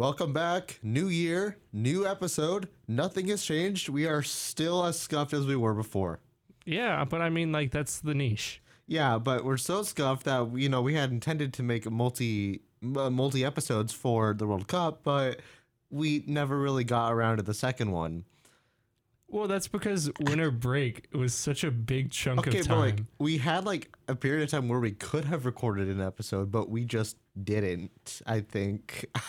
[0.00, 0.78] Welcome back.
[0.82, 2.70] New year, new episode.
[2.88, 3.90] Nothing has changed.
[3.90, 6.20] We are still as scuffed as we were before.
[6.64, 8.62] Yeah, but I mean, like that's the niche.
[8.86, 13.10] Yeah, but we're so scuffed that you know we had intended to make multi uh,
[13.10, 15.40] multi episodes for the World Cup, but
[15.90, 18.24] we never really got around to the second one.
[19.28, 23.08] Well, that's because winter break was such a big chunk Okay, of but like time.
[23.18, 26.70] we had like a period of time where we could have recorded an episode, but
[26.70, 28.22] we just didn't.
[28.26, 29.04] I think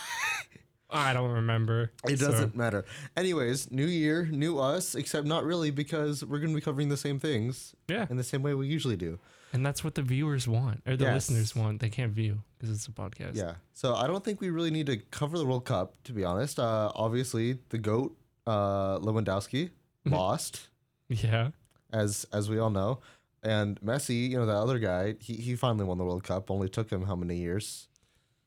[0.92, 1.92] I don't remember.
[2.08, 2.86] it so- doesn't matter.
[3.16, 6.98] Anyways, new year, new us, except not really because we're going to be covering the
[6.98, 9.18] same things yeah, in the same way we usually do.
[9.54, 11.30] and that's what the viewers want or the Yes.
[11.30, 11.80] listeners want.
[11.82, 13.36] They can't view because it's a podcast.
[13.36, 13.56] Yeah.
[13.74, 16.60] So I don't think we really need to cover the World Cup, to be honest.
[16.60, 18.16] Uh, obviously, the GOAT,
[18.48, 19.72] uh, Lewandowski,
[20.06, 20.70] lost,
[21.10, 21.50] Yeah.
[21.92, 23.00] as as we all know.
[23.44, 26.52] And Messi, you know, that other guy, he, he finally won the World Cup.
[26.52, 27.88] Only took him how many years?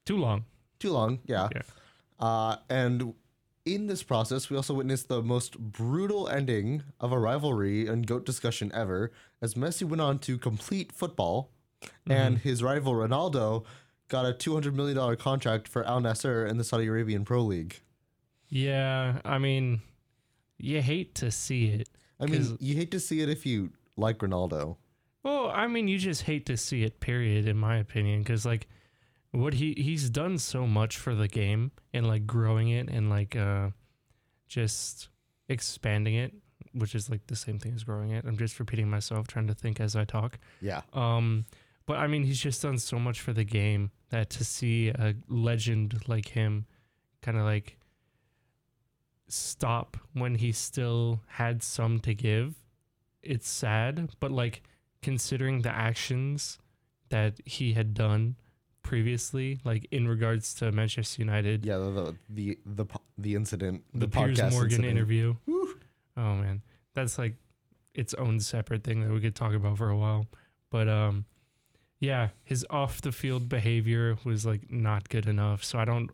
[0.07, 0.45] Too long.
[0.79, 1.49] Too long, yeah.
[1.55, 1.63] Yeah.
[2.19, 3.15] Uh, and
[3.65, 8.27] in this process, we also witnessed the most brutal ending of a rivalry and GOAT
[8.27, 11.51] discussion ever, as Messi went on to complete football,
[12.09, 13.65] and his rival Ronaldo
[14.09, 17.81] got a $200 million contract for Al Nassr in the Saudi Arabian Pro League.
[18.49, 19.21] Yeah.
[19.25, 19.81] I mean,
[20.59, 21.89] you hate to see it.
[22.21, 24.77] I mean, you hate to see it if you like Ronaldo.
[25.23, 27.01] Well, I mean, you just hate to see it.
[27.01, 28.69] Period, in my opinion, because like
[29.35, 33.35] what he he's done so much for the game and like growing it and like
[33.37, 33.71] uh
[34.49, 35.09] just
[35.49, 36.33] expanding it,
[36.73, 38.25] which is like the same thing as growing it.
[38.27, 40.39] I'm just repeating myself, trying to think as I talk.
[40.61, 40.83] Yeah.
[40.93, 41.47] Um,
[41.87, 45.15] but I mean, he's just done so much for the game that to see a
[45.29, 46.67] legend like him,
[47.21, 47.79] kind of like
[49.29, 52.55] stop when he still had some to give,
[53.23, 54.11] it's sad.
[54.21, 54.63] But like
[55.03, 56.59] considering the actions
[57.11, 58.37] that he had done
[58.85, 62.87] previously, like in regards to Manchester United, Yeah, the the the the,
[63.19, 64.87] the incident, the, the, Piers podcast Morgan incident.
[64.97, 65.35] interview.
[66.17, 66.63] Oh man,
[66.95, 67.35] that's like
[67.95, 70.27] its own separate thing that we could talk about for a while.
[70.71, 71.25] But um,
[71.99, 75.65] yeah, his off the field behavior was like not good enough.
[75.65, 76.11] So I don't,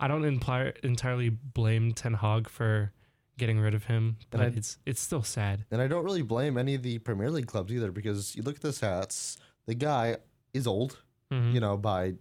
[0.00, 2.92] I don't imply, entirely blame Ten Hag for
[3.38, 5.64] getting rid of him, but I- it's it's still sad.
[5.70, 8.56] And I don't really blame any of the Premier League clubs either because you look
[8.56, 10.16] at the stats, the guy
[10.54, 11.52] is old, Mhm.
[11.54, 12.14] you know, by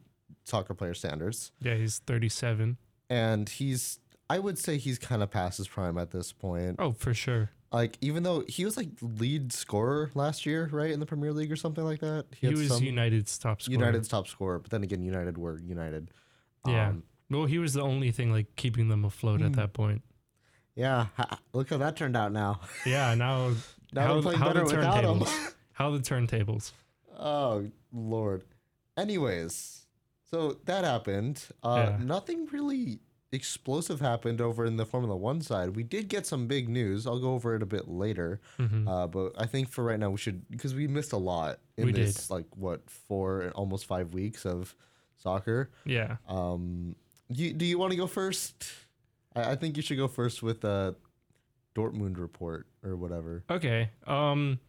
[0.44, 1.52] soccer player standards.
[1.62, 2.78] yeah, he's thirty seven.
[3.10, 4.00] And he's
[4.30, 6.78] I would say he's kind of past his prime at this point.
[6.80, 7.52] Oh, for sure.
[7.72, 11.52] Like even though he was like lead scorer last year, right, in the Premier League
[11.52, 12.26] or something like that.
[12.36, 13.74] He, had was United's top scorer.
[13.80, 16.10] United's top scorer, but then again United were United.
[16.66, 16.90] Yeah.
[16.90, 19.48] Um, Well, he was the only thing like keeping them afloat Hmm.
[19.48, 20.02] at that point.
[20.76, 21.08] yeah,
[21.54, 22.62] look how that turned out now.
[22.86, 23.14] Yeah.
[23.16, 23.54] Now,
[23.94, 25.20] Now how, they're playing better without him.
[25.20, 25.54] turntables?
[25.74, 26.72] how the turntables?
[27.18, 28.44] Oh lord.
[28.98, 29.86] Anyways,
[30.30, 31.44] so that happened.
[31.64, 32.04] Uh, Yeah.
[32.06, 33.00] Nothing really
[33.32, 35.76] explosive happened over in the Formula One side.
[35.76, 37.06] We did get some big news.
[37.06, 38.40] I'll go over it a bit later.
[38.58, 38.88] Mhm.
[38.88, 41.86] Uh, but I think for right now we should because we missed a lot in
[41.88, 42.08] We did.
[42.08, 44.74] this like what four almost five weeks of
[45.18, 45.70] soccer.
[45.86, 46.18] Yeah.
[46.30, 46.96] Um,
[47.28, 48.66] you, do you want to go first?
[49.36, 50.96] I, I think you should go first with the
[51.76, 53.44] Dortmund report or whatever.
[53.50, 53.90] Okay.
[54.08, 54.60] Um,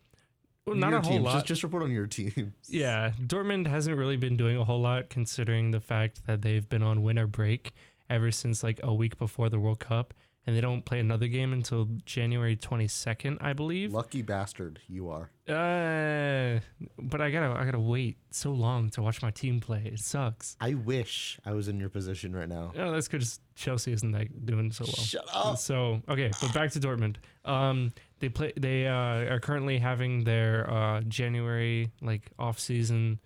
[0.66, 1.25] well, not Your a whole teams.
[1.25, 1.32] lot.
[1.34, 2.54] Just, just report on your team.
[2.69, 6.82] yeah, Dortmund hasn't really been doing a whole lot considering the fact that they've been
[6.82, 7.72] on winter break
[8.10, 10.15] ever since like a week before the World Cup,
[10.47, 13.93] and they don't play another game until January twenty second, I believe.
[13.93, 15.31] Lucky bastard you are.
[15.49, 16.60] Uh,
[16.99, 19.82] but I gotta I gotta wait so long to watch my team play.
[19.93, 20.56] It sucks.
[20.60, 22.72] I wish I was in your position right now.
[22.78, 24.94] Oh, that's because Chelsea isn't like doing so well.
[24.94, 25.59] Shut up.
[25.59, 27.16] So okay, but back to Dortmund.
[27.44, 28.53] Um, they play.
[28.56, 33.21] They uh, are currently having their uh, January like off season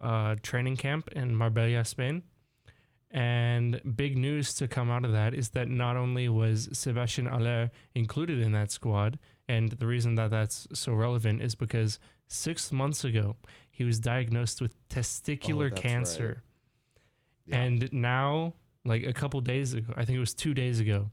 [0.00, 2.22] uh, training camp in Marbella, Spain.
[3.12, 7.70] And big news to come out of that is that not only was Sebastien Haller
[7.94, 9.18] included in that squad,
[9.48, 11.98] and the reason that that's so relevant is because
[12.28, 13.34] six months ago
[13.68, 16.44] he was diagnosed with testicular Oh, cancer.
[17.46, 17.62] Yeah.
[17.62, 21.10] And now, like a couple days ago, I think it was two days ago,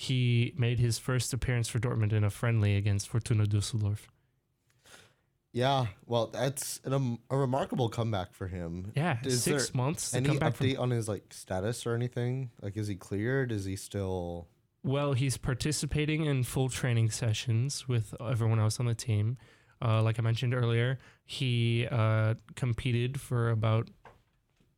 [0.00, 3.98] he made his first appearance for Dortmund in a friendly against Fortuna Düsseldorf.
[5.52, 8.92] Yeah, well, that's an, um, a remarkable comeback for him.
[8.96, 10.66] Yeah, Is six months to Any back from.
[10.68, 12.50] update on his like status or anything?
[12.62, 13.52] Like, is he cleared?
[13.52, 14.48] Is he still?
[14.82, 19.36] Well, he's participating in full training sessions with everyone else on the team.
[19.82, 23.90] Uh, like I mentioned earlier, he uh, competed for about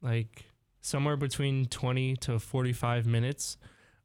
[0.00, 0.46] like
[0.80, 3.56] somewhere between 20 to 45 minutes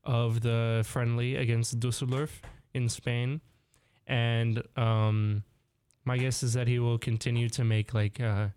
[0.08, 2.42] of the friendly against Dusseldorf
[2.74, 3.42] in Spain.
[4.08, 5.44] And um,
[6.06, 8.48] my guess is that he will continue to make like uh,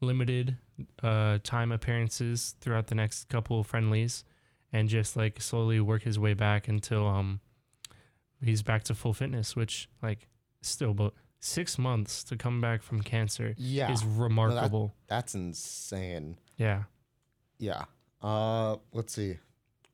[0.00, 0.56] limited
[1.02, 4.24] uh, time appearances throughout the next couple of friendlies
[4.72, 7.38] and just like slowly work his way back until um
[8.42, 10.26] he's back to full fitness, which like
[10.62, 13.92] still but six months to come back from cancer Yeah.
[13.92, 14.94] is remarkable.
[15.06, 16.38] That's insane.
[16.56, 16.84] yeah.
[17.58, 17.84] Yeah.
[18.22, 19.38] Uh, let's see.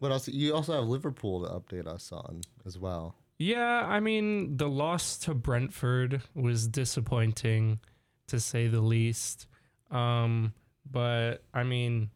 [0.01, 0.29] What else?
[0.29, 3.15] You also have Liverpool to update us on as well.
[3.39, 7.81] Yeah, I mean, the loss to Brentford was disappointing
[8.29, 9.47] to say the least.
[9.91, 10.53] Um,
[10.91, 12.11] but I mean,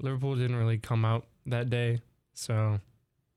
[0.00, 2.00] Liverpool didn't really come out that day.
[2.34, 2.80] So,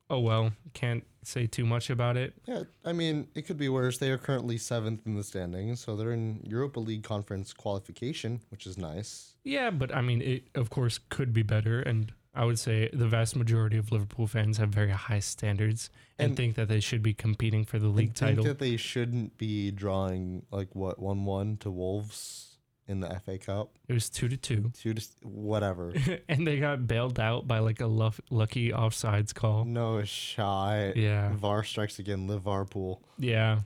[0.09, 2.33] oh well, can't say too much about it.
[2.45, 3.97] Yeah, I mean, it could be worse.
[3.97, 8.65] They are currently seventh in the standings, so they're in Europa League conference qualification, which
[8.65, 9.35] is nice.
[9.43, 11.81] Yeah, but I mean, it of course could be better.
[11.81, 15.89] And I would say the vast majority of Liverpool fans have very high standards
[16.19, 18.43] and, And- think that they should be competing for the league title.
[18.43, 22.43] Think that they shouldn't be drawing like what one one to Wolves
[22.87, 23.71] in the FA Cup.
[23.89, 24.71] it was two to two.
[24.79, 25.93] Two just whatever.
[26.29, 29.65] and they got bailed out by like a luff- lucky offsides call.
[29.65, 30.95] no shot.
[30.95, 31.33] Yeah.
[31.35, 32.27] VAR strikes again.
[32.27, 33.01] Liverpool.
[33.17, 33.61] Yeah.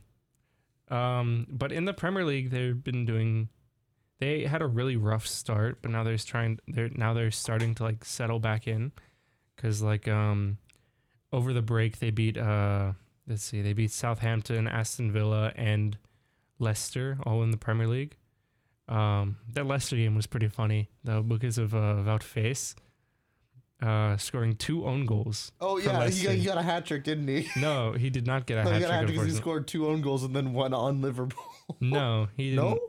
[0.89, 3.49] Um, but in the Premier League, they've been doing.
[4.21, 6.59] They had a really rough start, but now they're trying.
[6.67, 8.91] They're now they're starting to like settle back in,
[9.55, 10.59] because like um,
[11.33, 12.91] over the break they beat uh,
[13.27, 15.97] let's see, they beat Southampton, Aston Villa, and
[16.59, 18.15] Leicester, all in the Premier League.
[18.87, 22.75] Um, that Leicester game was pretty funny though because of uh, Wout Faes,
[23.81, 25.51] uh, scoring two own goals.
[25.59, 27.49] Oh yeah, he got, he got a hat trick, didn't he?
[27.59, 29.07] No, he did not get a No, he hat got a hat trick.
[29.07, 31.43] trick because he scored two own goals and then one on Liverpool.
[31.79, 32.65] No, he didn't.
[32.65, 32.79] No,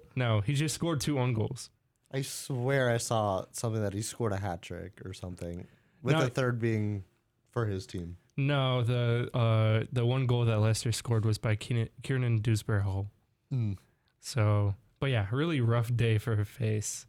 [0.44, 1.70] he just scored two own goals.
[2.12, 5.66] I swear I saw something that he scored a hat trick or something,
[6.02, 6.22] with No.
[6.22, 7.04] the third being
[7.50, 8.16] for his team.
[8.36, 13.08] No, the uh the one goal that Leicester scored was by Keenan, Kiernan Dewsbury Hall.
[13.50, 13.72] Hmm.
[14.20, 17.06] So, but yeah, really rough day for her face.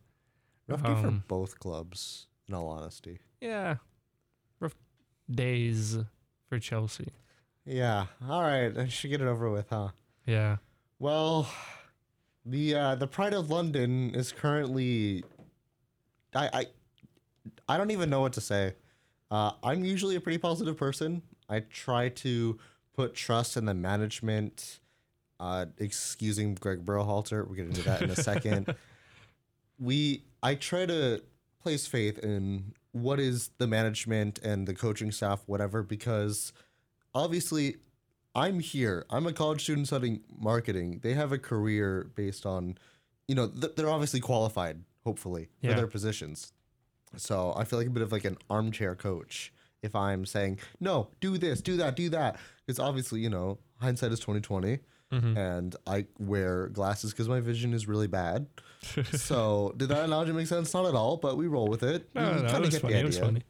[0.67, 3.19] Rough day for Um, both clubs, in all honesty.
[3.41, 3.77] Yeah,
[4.59, 4.75] rough
[5.29, 5.97] days
[6.47, 7.09] for Chelsea.
[7.65, 8.07] Yeah.
[8.27, 8.77] All right.
[8.77, 9.89] I should get it over with, huh?
[10.25, 10.57] Yeah.
[10.99, 11.47] Well,
[12.45, 15.23] the uh, the Pride of London is currently.
[16.35, 16.65] I I,
[17.69, 18.73] I don't even know what to say.
[19.31, 21.21] Uh, I'm usually a pretty positive person.
[21.49, 22.59] I try to
[22.95, 24.79] put trust in the management.
[25.39, 28.73] Uh, excusing Greg Berhalter, we'll get into that in a second.
[29.79, 31.21] we I try to
[31.61, 36.53] place faith in what is the management and the coaching staff, whatever, because
[37.13, 37.77] obviously
[38.35, 39.05] I'm here.
[39.09, 40.99] I'm a college student studying marketing.
[41.03, 42.77] They have a career based on,
[43.27, 46.51] you know, th- they're obviously qualified, hopefully, for their positions.
[47.15, 49.53] So I feel like a bit of like an armchair coach
[49.83, 52.37] if I'm saying, no, do this, do that, do that.
[52.65, 54.79] Because obviously, you know, hindsight is 2020
[55.11, 55.37] Mhm.
[55.37, 58.47] and I wear glasses because my vision is really bad.
[59.13, 60.73] so did that analogy make sense?
[60.73, 62.09] Not at all, but we roll with it.
[62.15, 62.93] No, You no, no, it was get the funny.
[62.95, 63.25] It was idea.
[63.27, 63.41] funny.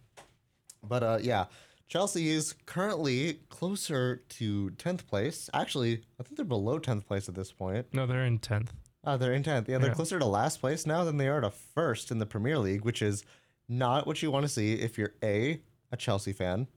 [0.83, 1.45] But uh, yeah,
[1.93, 5.47] Chelsea is currently closer to 10th place.
[5.53, 7.85] Actually, I think they're below 10th place at this point.
[7.93, 8.73] No, they're in tenth.
[9.03, 9.67] Uh, they're in 10th.
[9.67, 9.93] Yeah, they're Yeah.
[9.93, 13.03] closer to last place now than they are to first in the Premier League, which
[13.03, 13.23] is
[13.69, 15.61] not what you want to see if you're A,
[15.91, 16.67] a Chelsea fan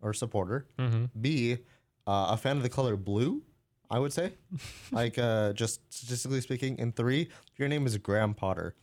[0.00, 1.04] or supporter, Mm-hmm.
[1.20, 1.58] B,
[2.06, 3.42] uh, a fan of the color blue,
[3.90, 4.32] I would say.
[4.90, 6.80] like, uh, just statistically speaking.
[6.80, 7.28] And three,
[7.58, 8.74] your name is Graham Potter.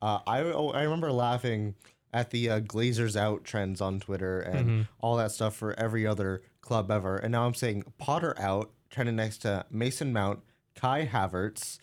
[0.00, 1.74] Uh, I, oh, I remember laughing
[2.12, 4.82] at the uh, Glazers out trends on Twitter and Mm-hmm.
[5.00, 7.16] all that stuff for every other club ever.
[7.16, 10.40] And now I'm saying Potter out, trending next to Mason Mount,
[10.74, 11.78] Kai Havertz,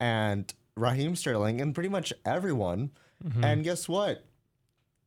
[0.00, 2.90] and Raheem Sterling, and pretty much everyone.
[3.24, 3.44] Mm-hmm.
[3.44, 4.24] And guess what?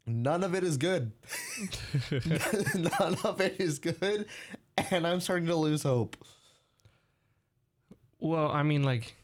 [0.05, 1.11] None of it is good.
[2.11, 4.25] None of it is good.
[4.89, 6.17] And I'm starting to lose hope.
[8.19, 9.15] Well, I mean, like,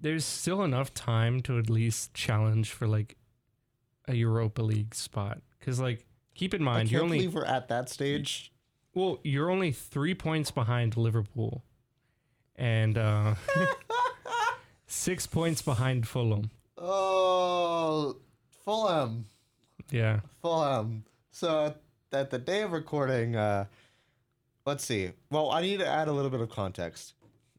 [0.00, 3.16] there's still enough time to at least challenge for like
[4.08, 5.40] a Europa League spot.
[5.58, 8.52] Because, like, keep in mind, you're only believe we're at that stage.
[8.94, 11.62] well, you're only three points behind Liverpool,
[12.56, 13.34] and uh,
[14.86, 16.50] six points behind Fulham.
[16.76, 18.16] Oh,
[18.64, 19.26] Fulham.
[19.90, 20.20] Yeah.
[20.42, 21.04] Fulham.
[21.30, 21.74] So
[22.12, 23.66] at the day of recording, uh,
[24.66, 25.12] let's see.
[25.30, 27.14] Well, I need to add a little bit of context.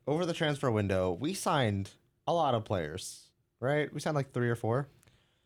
[0.07, 1.91] Over the transfer window, we signed
[2.27, 3.27] a lot of players,
[3.59, 3.93] right?
[3.93, 4.87] We signed like three or four.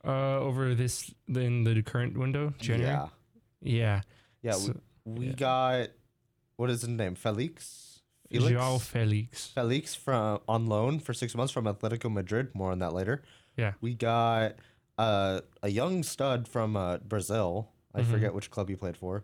[0.05, 2.91] Uh, over this in the current window, January.
[2.93, 3.07] Yeah.
[3.61, 4.01] Yeah.
[4.41, 4.51] Yeah.
[4.53, 5.33] So- we we yeah.
[5.33, 5.87] got,
[6.57, 7.15] what is his name?
[7.15, 8.01] Felix?
[8.31, 9.47] Joao Felix.
[9.47, 12.49] Felix from on loan for six months from Atletico Madrid.
[12.55, 13.21] More on that later.
[13.57, 13.73] Yeah.
[13.81, 14.55] We got
[14.97, 17.69] uh, a young stud from uh, Brazil.
[17.93, 18.05] I Mhm.
[18.11, 19.23] forget which club he played for.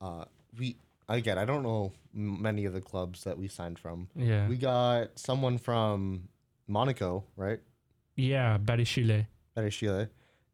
[0.00, 0.24] Uh,
[0.58, 0.76] we
[1.08, 4.08] again, I don't know many of the clubs that we signed from.
[4.16, 4.48] Yeah.
[4.48, 6.28] We got someone from
[6.66, 7.60] Monaco, right?
[8.16, 8.56] yeah.
[8.58, 9.26] Badiashile.
[9.58, 10.06] That is Chile.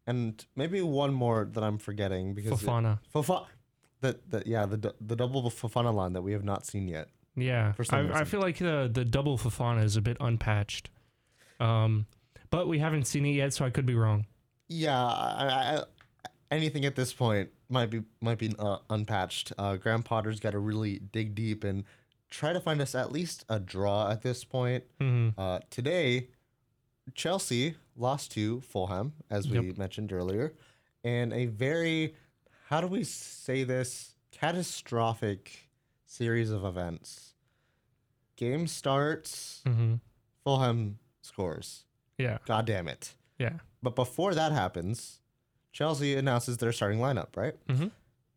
[0.07, 3.01] And maybe one more that I'm forgetting because it- Fofana.
[3.15, 3.45] Fofa-
[4.01, 7.09] the, the yeah the the double Fofana line that we have not seen yet.
[7.37, 10.89] Yeah, I, I feel like the the double Fofana is a bit unpatched.
[11.61, 12.07] Um,
[12.51, 14.27] but we haven't seen it yet, so I could be wrong.
[14.69, 15.85] Yeah, I, I,
[16.51, 19.53] anything at this point might be might be uh, unpatched.
[19.59, 21.85] Uh, Graham Potter's got to really dig deep and
[22.31, 24.85] try to find us at least a draw at this point.
[25.01, 26.29] hmm Uh, today,
[27.15, 30.55] Chelsea lost to Fulham, as we mentioned earlier,
[31.05, 32.15] and a very,
[32.69, 35.69] how do we say this, catastrophic
[36.07, 37.35] series of events.
[38.37, 39.95] Game starts, hmm
[40.43, 41.85] Fulham scores.
[42.19, 43.15] Yeah, God damn it.
[43.39, 43.59] yeah.
[43.83, 45.21] But before that happens,
[45.73, 47.55] Chelsea announces their starting lineup, right?
[47.69, 47.89] hmm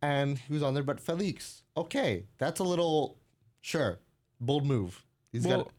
[0.02, 1.64] And who's on there but Felix?
[1.76, 3.18] Okay, that's a little,
[3.62, 4.00] sure,
[4.40, 5.04] bold move.
[5.32, 5.72] He's Well, got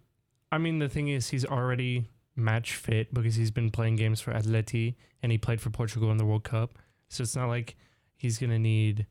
[0.52, 4.32] I mean, the thing is, he's already match fit because he's been playing games for
[4.32, 6.78] Atleti and he played for Portugal in the World Cup.
[7.08, 7.76] So it's not like
[8.16, 9.06] he's gonna need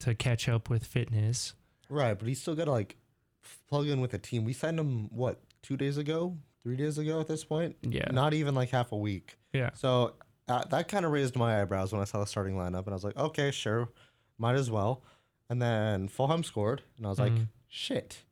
[0.00, 1.54] to catch up with fitness.
[1.88, 2.96] right, but he's still got to like
[3.68, 4.44] plug in with a team.
[4.44, 7.76] We signed him what two days ago, three days ago at this point.
[7.82, 9.36] Yeah, Not even like half a week.
[9.52, 10.14] yeah, So
[10.48, 12.92] uh, that kind of raised my eyebrows when I saw the starting lineup, and I
[12.94, 13.88] was like, okay, sure,
[14.38, 15.02] might as well.
[15.48, 17.48] And then Fulham scored, and I was like, Mhm.
[17.68, 18.24] shit.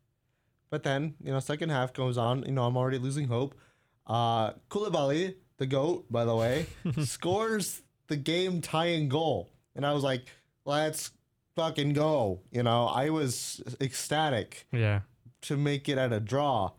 [0.69, 2.43] But then, you know, second half goes on.
[2.45, 3.55] You know, I'm already losing hope.
[4.05, 6.67] Uh, Koulibaly, the goat, by the way,
[7.03, 10.25] scores the game tying goal, and I was like,
[10.65, 11.11] let's
[11.55, 12.41] fucking go.
[12.51, 15.01] You know, I was ecstatic yeah.
[15.43, 16.71] to make it at a draw,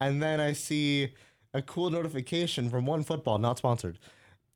[0.00, 1.12] and then I see
[1.52, 3.98] a cool notification from One Football, not sponsored.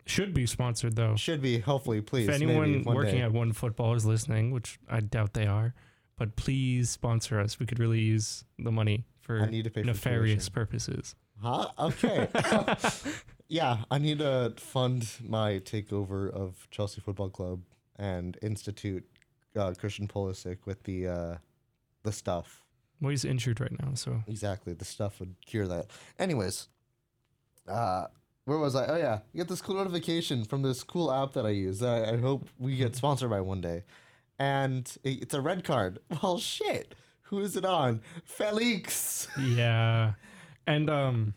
[0.06, 1.16] Should be sponsored though.
[1.16, 2.28] Should be, hopefully, please.
[2.28, 3.22] if anyone maybe one working day.
[3.22, 5.74] at One Football is listening, which I doubt they are,
[6.18, 7.58] but please sponsor us.
[7.58, 10.52] We could really use the money I for need to pay for nefarious tuition.
[10.52, 11.14] purposes.
[11.44, 11.68] Huh?
[11.78, 12.28] Okay.
[13.48, 17.60] yeah, I need to fund my takeover of Chelsea Football Club
[17.96, 19.04] and institute
[19.54, 21.34] uh, Christian Pulisic with the uh,
[22.02, 22.64] the stuff.
[23.00, 25.88] Well, he's injured right now, so Exactly, the stuff would cure that.
[26.18, 26.68] Anyways,
[27.68, 28.06] uh,
[28.46, 28.86] where was I?
[28.86, 31.80] Oh yeah, you get this cool notification from this cool app that I use.
[31.80, 33.82] That I, I hope we get sponsored by one day,
[34.38, 35.98] and it- it's a red card.
[36.22, 36.94] Well, shit.
[37.28, 38.00] Who is it on?
[38.24, 39.28] Felix.
[39.38, 40.12] yeah.
[40.66, 41.35] And um,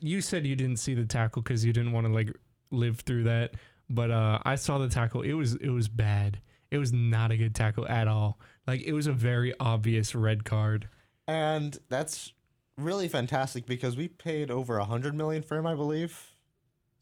[0.00, 2.32] you said you didn't see the tackle because you didn't want to like
[2.70, 3.54] live through that,
[3.88, 5.22] but uh, I saw the tackle.
[5.22, 6.40] It was it was bad.
[6.70, 8.38] It was not a good tackle at all.
[8.66, 10.88] Like it was a very obvious red card.
[11.26, 12.32] And that's
[12.76, 16.32] really fantastic because we paid over a hundred million for him, I believe,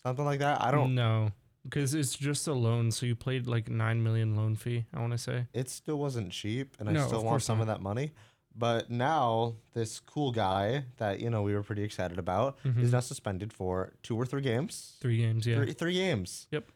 [0.03, 0.63] something like that.
[0.63, 0.95] I don't.
[0.95, 1.33] know
[1.65, 2.91] because it's just a loan.
[2.93, 4.87] So you played like nine million loan fee.
[4.95, 5.47] I want to say.
[5.53, 8.13] It still wasn't cheap, and I No, still want some of that money.
[8.59, 12.83] But now this cool guy that you know we were pretty excited about Mhm.
[12.83, 14.97] is now suspended for two or three games.
[15.01, 15.57] Three games, yeah.
[15.57, 16.47] Three, three games.
[16.51, 16.71] Yep.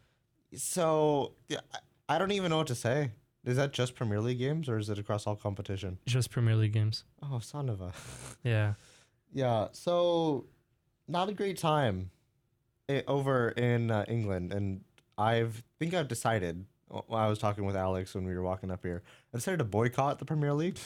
[0.57, 1.79] So yeah, I-
[2.15, 3.13] I don't even know what to say.
[3.45, 5.99] Is that just Premier League games or is it across all competition?
[6.07, 7.05] Just Premier League games.
[7.23, 7.93] Oh, son of a.
[8.45, 8.75] Yeah.
[9.33, 10.47] Yeah, so
[11.07, 12.11] not a great time
[13.07, 14.85] over in uh, England, and
[15.17, 16.67] I've think I've decided.
[17.13, 19.03] I was talking with Alex when we were walking up here.
[19.33, 20.79] I decided to boycott the Premier League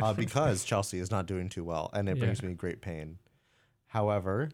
[0.00, 2.48] uh, because Chelsea is not doing too well, and it brings Yeah.
[2.50, 3.18] me great pain.
[3.88, 4.50] However,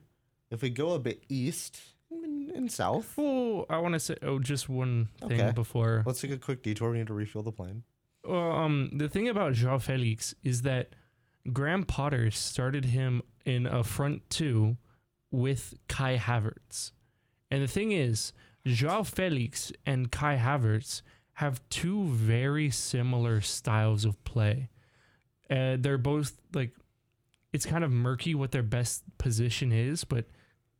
[0.50, 1.78] if we go a bit east
[2.10, 5.52] and, and south, Oh, I want to say oh, just one thing Okay.
[5.52, 6.02] before.
[6.06, 6.90] let's take a quick detour.
[6.92, 7.82] We need to refuel the plane.
[8.24, 10.90] Well, um, the thing about Joao Felix is that
[11.52, 14.76] Graham Potter started him in a front two
[15.30, 16.92] with Kai Havertz.
[17.50, 18.32] And the thing is,
[18.66, 21.02] Joao Felix and Kai Havertz
[21.34, 24.70] have two very similar styles of play.
[25.48, 26.72] Uh, they're both like,
[27.52, 30.24] it's kind of murky what their best position is, but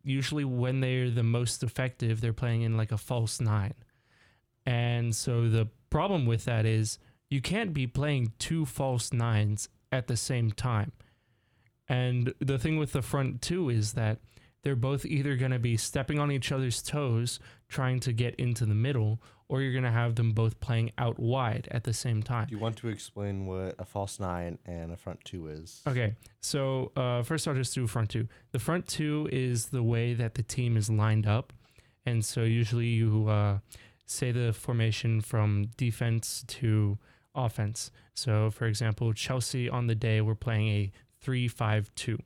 [0.02, 3.74] usually when they're the most effective, they're playing in like a false nine.
[4.64, 6.98] And so the problem with that is
[7.30, 10.92] you can't be playing two false nines at the same time.
[11.88, 14.18] And the thing with the front two is that
[14.62, 18.64] they're both either going to be stepping on each other's toes, trying to get into
[18.64, 22.22] the middle, or you're going to have them both playing out wide at the same
[22.22, 22.46] time.
[22.46, 25.82] Do you want to explain what a false nine and a front two is?
[25.86, 28.28] Okay, so uh, first I'll just do front two.
[28.52, 31.52] The front two is the way that the team is lined up,
[32.04, 33.58] and so usually you uh,
[34.06, 36.98] say the formation from defense to
[37.34, 37.90] offense.
[38.14, 42.18] So, for example, Chelsea on the day were playing a three-five-two.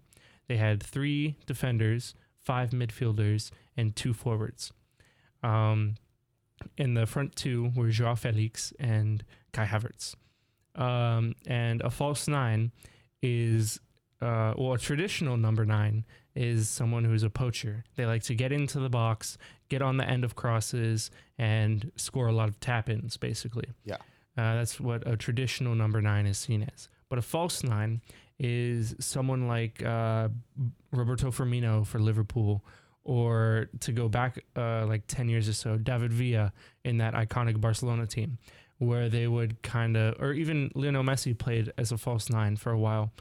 [0.49, 4.73] They had three defenders, five midfielders, and two forwards.
[5.43, 5.95] Um,
[6.77, 10.15] in the front two were Joao Felix and Kai Havertz.
[10.75, 12.73] Um, and a false nine
[13.23, 13.81] is,
[14.21, 16.05] uh, well, a traditional number nine
[16.35, 17.85] is someone who's a poacher.
[17.97, 19.37] They like to get into the box,
[19.69, 23.69] get on the end of crosses, and score a lot of tap ins, basically.
[23.85, 23.97] Yeah.
[24.37, 26.89] Uh, that's what a traditional number nine is seen as.
[27.09, 28.01] But a false nine
[28.39, 30.29] is someone like uh,
[30.93, 32.65] Roberto Firmino for Liverpool,
[33.05, 36.53] or to go back uh, like 10 years or so, David Villa
[36.85, 38.39] in that iconic Barcelona team,
[38.79, 42.73] where they would kind of, or even Lionel Messi played as a false nine for
[42.73, 43.13] a while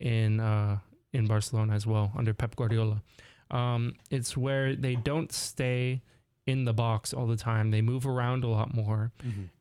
[0.00, 0.78] in uh,
[1.12, 3.02] in Barcelona as well under Pep Guardiola.
[3.50, 6.02] Um, it's where they don't stay
[6.46, 7.70] in the box all the time.
[7.70, 9.12] They move around a lot more,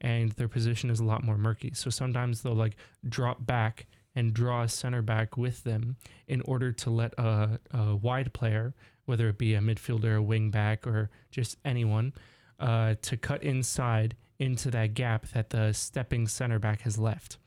[0.01, 1.71] and their position is a lot more murky.
[1.73, 2.75] So sometimes they'll like
[3.07, 5.95] drop back and draw a center back with them
[6.27, 8.73] in order to let a, a wide player,
[9.05, 12.13] whether it be a midfielder, a wing back, or just anyone,
[12.59, 17.37] uh, to cut inside into that gap that the stepping center back has left.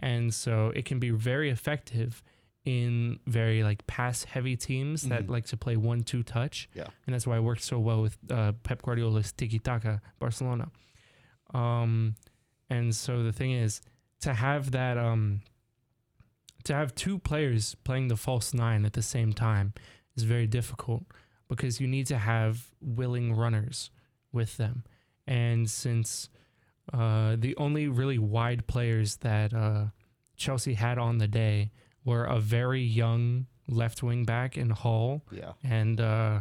[0.00, 2.22] And so it can be very effective
[2.64, 5.30] in very like pass heavy teams that Mhm.
[5.30, 6.68] like to play one two touch.
[6.74, 6.86] Yeah.
[7.06, 10.70] And that's why it worked so well with uh, Pep Guardiola's tiki taka Barcelona.
[11.52, 12.14] Um,
[12.70, 13.80] and so the thing is
[14.20, 15.42] to have that um
[16.64, 19.74] to have two players playing the false nine at the same time
[20.16, 21.04] is very difficult
[21.48, 23.90] because you need to have willing runners
[24.32, 24.84] with them.
[25.26, 26.28] And since
[26.92, 29.86] uh, the only really wide players that uh,
[30.36, 31.70] Chelsea had on the day
[32.04, 35.52] were a very young left wing back in Hall Yeah.
[35.62, 36.40] and uh,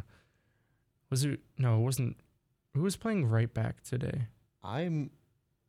[1.09, 2.17] was it no, it wasn't.
[2.73, 4.27] Who was playing right back today?
[4.63, 5.11] I'm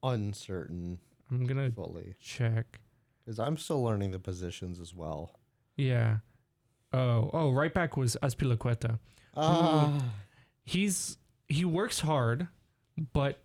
[0.03, 0.99] uncertain
[1.31, 2.81] I'm gonna fully check.
[3.25, 5.39] because I'm still learning the positions as well.
[5.77, 6.19] Yeah.
[6.93, 8.99] Oh, oh, right back was Azpilicueta.
[9.37, 9.99] Ah,
[10.65, 11.17] He's
[11.49, 12.49] he works hard,
[13.13, 13.43] but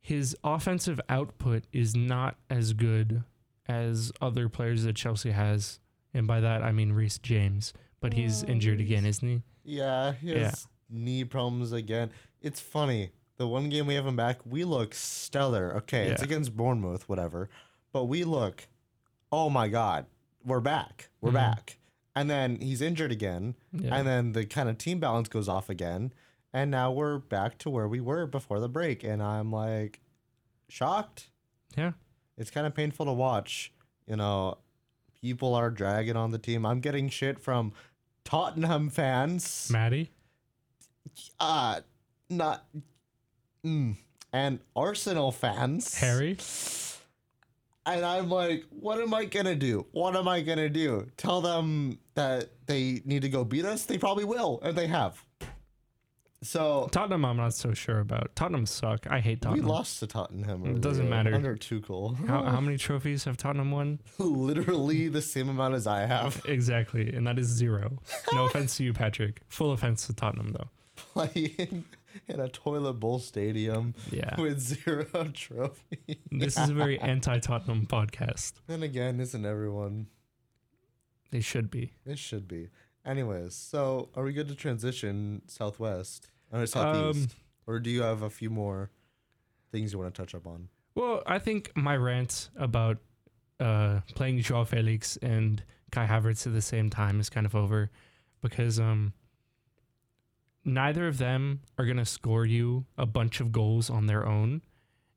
[0.00, 3.24] his offensive output is not as good
[3.68, 5.80] as other players that Chelsea has,
[6.12, 7.72] and by that I mean Reece James.
[8.00, 9.42] But he's Oh, injured again, isn't he?
[9.64, 10.54] yeah, he has Yeah.
[10.90, 12.10] knee problems again.
[12.42, 13.10] It's funny.
[13.38, 15.74] The one game we have him back, we look stellar.
[15.78, 17.48] Okay, it's against Bournemouth, whatever.
[17.92, 18.68] But we look,
[19.32, 20.06] oh my god,
[20.44, 21.08] we're back.
[21.20, 21.34] We're Mhm.
[21.34, 21.78] back.
[22.16, 23.56] And then he's injured again.
[23.72, 23.96] Yeah.
[23.96, 26.12] And then the kind of team balance goes off again.
[26.52, 29.02] And now we're back to where we were before the break.
[29.02, 30.00] And I'm like
[30.68, 31.28] shocked.
[31.76, 31.92] yeah.
[32.36, 33.72] It's kind of painful to watch.
[34.06, 34.58] You know,
[35.20, 36.66] people are dragging on the team.
[36.66, 37.72] I'm getting shit from
[38.24, 39.68] Tottenham fans.
[39.70, 40.10] Maddie.
[41.38, 41.80] Uh,
[42.28, 42.64] not.
[43.64, 43.96] Mm,
[44.32, 45.94] and Arsenal fans.
[45.98, 46.36] Harry.
[47.86, 49.86] And I'm like, what am I gonna do?
[49.92, 51.06] What am I gonna do?
[51.16, 53.84] Tell them that they need to go beat us?
[53.84, 55.22] They probably will, and they have.
[56.42, 58.36] So Tottenham, I'm not so sure about.
[58.36, 59.06] Tottenham suck.
[59.10, 59.64] I hate Tottenham.
[59.64, 60.64] we lost to Tottenham.
[60.66, 61.34] It doesn't matter.
[61.34, 62.16] Under Tuchel.
[62.26, 64.00] How, how many trophies have Tottenham won?
[64.18, 66.42] Literally the same amount as I have.
[66.54, 67.98] Exactly, and that is zero.
[68.32, 69.40] No offense to you, Patrick.
[69.48, 70.68] Full offense to Tottenham, though.
[70.96, 71.84] Playing
[72.28, 76.20] in a toilet bowl stadium Yeah, with zero trophy.
[76.30, 78.54] this is a very anti-Tottenham podcast.
[78.66, 80.06] Then again, isn't everyone?
[81.30, 81.92] They should be.
[82.06, 82.68] It should be.
[83.04, 88.22] Anyways, so are we good to transition southwest or southeast, Um, or do you have
[88.22, 88.90] a few more
[89.72, 90.68] things you want to touch up on?
[90.94, 92.98] Well, I think my rant about
[93.60, 97.90] uh, playing Joao Felix and Kai Havertz at the same time is kind of over
[98.40, 99.12] because um,
[100.64, 104.62] neither of them are going to score you a bunch of goals on their own.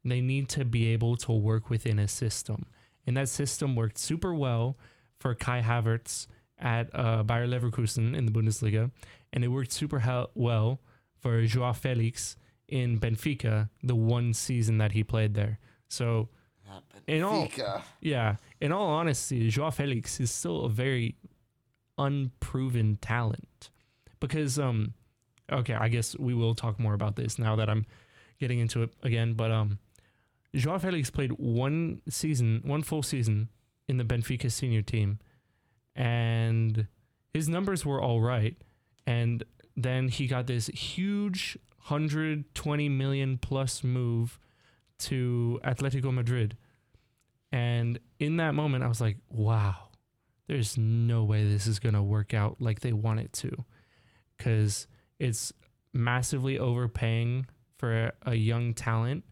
[0.03, 2.65] They need to be able to work within a system.
[3.05, 4.77] And that system worked super well
[5.19, 6.27] for Kai Havertz
[6.59, 8.91] at uh, Bayer Leverkusen in the Bundesliga.
[9.33, 10.79] And it worked super well
[11.19, 12.35] for Joao Felix
[12.67, 15.59] in Benfica the one season that he played there.
[15.87, 16.29] So
[17.07, 17.43] In all-
[18.01, 21.15] yeah, in all honesty, Joao Felix is still a very
[21.97, 23.69] unproven talent
[24.19, 24.93] because um
[25.51, 27.85] okay, I guess we will talk more about this now that I'm
[28.39, 29.79] getting into it again, but um
[30.55, 33.49] Joao Felix played one season, one full season
[33.87, 35.19] in the Benfica senior team
[35.95, 36.87] and
[37.33, 38.55] his numbers were all right
[39.05, 39.43] and
[39.75, 41.57] then he got this huge
[41.87, 44.39] 120 million plus move
[44.99, 46.57] to Atletico Madrid.
[47.51, 49.75] And in that moment, I was like, wow,
[50.47, 53.63] there's no way this is going to work out like they want it to.
[54.37, 54.87] Because
[55.19, 55.51] it's
[55.93, 59.23] massively overpaying for a, young talent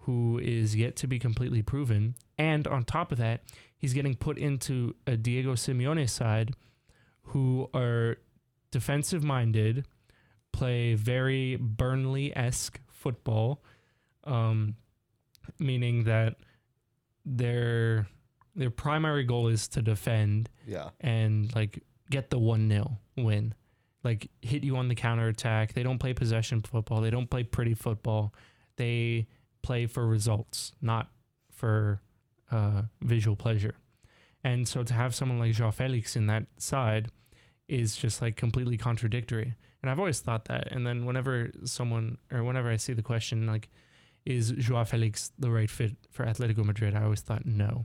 [0.00, 2.14] who is yet to be completely proven.
[2.38, 3.42] And on top of that,
[3.76, 6.52] he's getting put into a Diego Simeone side
[7.22, 8.16] who are
[8.70, 9.86] defensive minded,
[10.52, 13.62] play very Burnley esque football,
[14.24, 14.76] um,
[15.58, 16.36] meaning that
[17.24, 18.08] their
[18.54, 20.90] their primary goal is to defend Yeah.
[21.00, 23.54] and like get the 1-0 win.
[24.08, 25.74] Like hit you on the counter attack.
[25.74, 27.02] They don't play possession football.
[27.02, 28.32] They don't play pretty football.
[28.76, 29.26] They
[29.60, 31.08] play for results, not
[31.52, 32.00] for
[32.50, 33.74] uh, visual pleasure.
[34.42, 37.08] And so to have someone like Joao Felix in that side
[37.68, 39.54] is just like completely contradictory.
[39.82, 40.72] And I've always thought that.
[40.72, 43.68] And then whenever someone or whenever I see the question like,
[44.24, 46.94] is Joao Felix the right fit for Atletico Madrid?
[46.94, 47.84] I always thought no.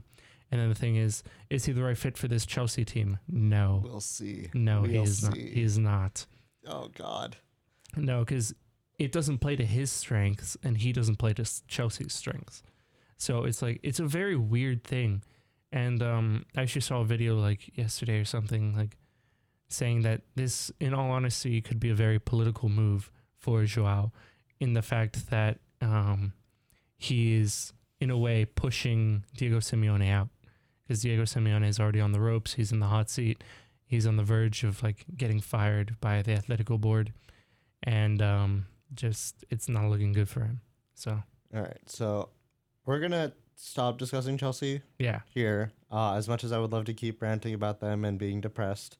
[0.54, 3.18] And then the thing is, is he the right fit for this Chelsea team?
[3.26, 3.82] No.
[3.82, 4.50] We'll see.
[4.54, 5.36] No, he We'll is not.
[5.36, 6.26] He is not.
[6.64, 7.38] Oh God.
[7.96, 8.54] No, because
[8.96, 12.62] it doesn't play to his strengths, and he doesn't play to Chelsea's strengths.
[13.16, 15.24] So it's like it's a very weird thing.
[15.72, 18.96] And um, I actually saw a video like yesterday or something like
[19.66, 24.12] saying that this, in all honesty, could be a very political move for Joao,
[24.60, 26.32] in the fact that um,
[26.96, 30.28] he is in a way pushing Diego Simeone out
[30.86, 32.54] because Diego Simeone is already on the ropes.
[32.54, 33.42] He's in the hot seat.
[33.86, 37.12] He's on the verge of like getting fired by the Atletico board,
[37.82, 40.60] and um, just it's not looking good for him.
[40.94, 41.22] So
[41.54, 41.78] All right.
[41.86, 42.30] So
[42.86, 45.72] we're gonna stop discussing Chelsea yeah, here.
[45.90, 48.98] Uh, as much as I would love to keep ranting about them and being depressed,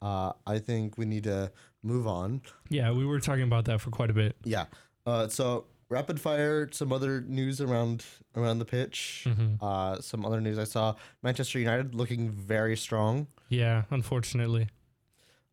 [0.00, 2.42] uh, I think we need to move on.
[2.68, 4.36] yeah, we were talking about that for quite a bit.
[4.44, 4.66] Yeah.
[5.06, 6.68] Uh, so rapid fire.
[6.72, 9.26] Some other news around around the pitch.
[9.28, 10.94] hmm Uh, some other news I saw.
[11.22, 13.26] Manchester United looking very strong.
[13.50, 14.68] Yeah, unfortunately.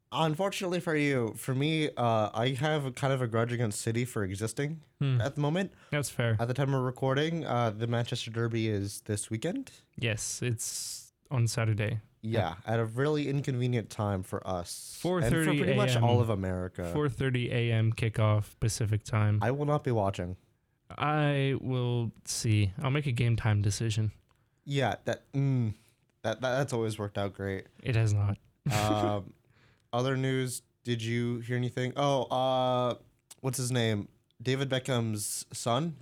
[0.10, 4.06] Unfortunately for you, for me, uh, I have a kind of a grudge against City
[4.06, 5.74] for existing Hmm, at the moment.
[5.92, 6.38] That's fair.
[6.40, 9.72] At the time of recording, uh, the Manchester Derby is this weekend.
[10.00, 12.00] Yes, it's on Saturday.
[12.34, 15.00] Yeah, at a really inconvenient time for us.
[15.02, 16.92] and for 4:30 pretty much all of America.
[16.94, 17.94] 4:30 a.m.
[17.94, 19.40] kickoff Pacific time.
[19.42, 20.38] I will not be watching.
[20.90, 22.72] I will see.
[22.82, 24.12] I'll make a game time decision.
[24.66, 25.74] Yeah, that mm,
[26.24, 27.66] that, that that's always worked out great.
[27.84, 28.38] It has not.
[28.70, 29.34] Um,
[29.94, 30.62] other news?
[30.84, 31.94] Did you hear anything?
[31.96, 32.96] Oh, uh,
[33.40, 34.10] what's his name?
[34.42, 35.96] David Beckham's son.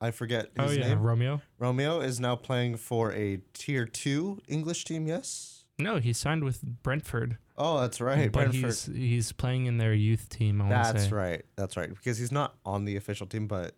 [0.00, 1.02] I forget his oh his yeah, name.
[1.02, 1.40] Romeo.
[1.58, 5.06] Romeo is now playing for a tier two English team.
[5.06, 5.55] Yes.
[5.78, 8.32] No, he signed with Brentford, Oh, that's right.
[8.32, 8.64] but Brentford.
[8.64, 10.60] he's he's playing in their youth team.
[10.62, 11.44] I That's say right.
[11.56, 11.88] That's right.
[11.90, 13.74] Because he's not on the official team, but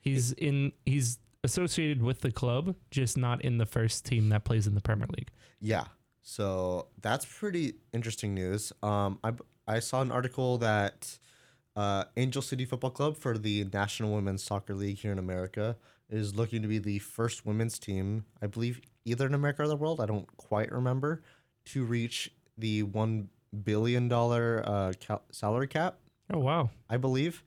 [0.00, 4.66] he's in he's associated with the club, just not in the first team that plays
[4.66, 5.28] in the Premier League.
[5.60, 5.84] Yeah.
[6.22, 8.72] So that's pretty interesting news.
[8.82, 9.32] Um, I
[9.66, 11.18] I saw an article that
[11.76, 15.76] uh, Angel City Football Club for the National Women's Soccer League here in America
[16.12, 19.76] is looking to be the first women's team, I believe, either in America or the
[19.76, 20.00] world.
[20.00, 21.22] I don't quite remember
[21.66, 23.28] to reach the one
[23.64, 25.98] billion dollar uh, cal- salary cap.
[26.32, 26.70] Oh wow.
[26.88, 27.44] I believe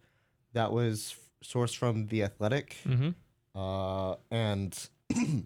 [0.53, 2.77] that was f- sourced from the Athletic.
[2.87, 3.09] Mm-hmm.
[3.59, 4.89] uh, and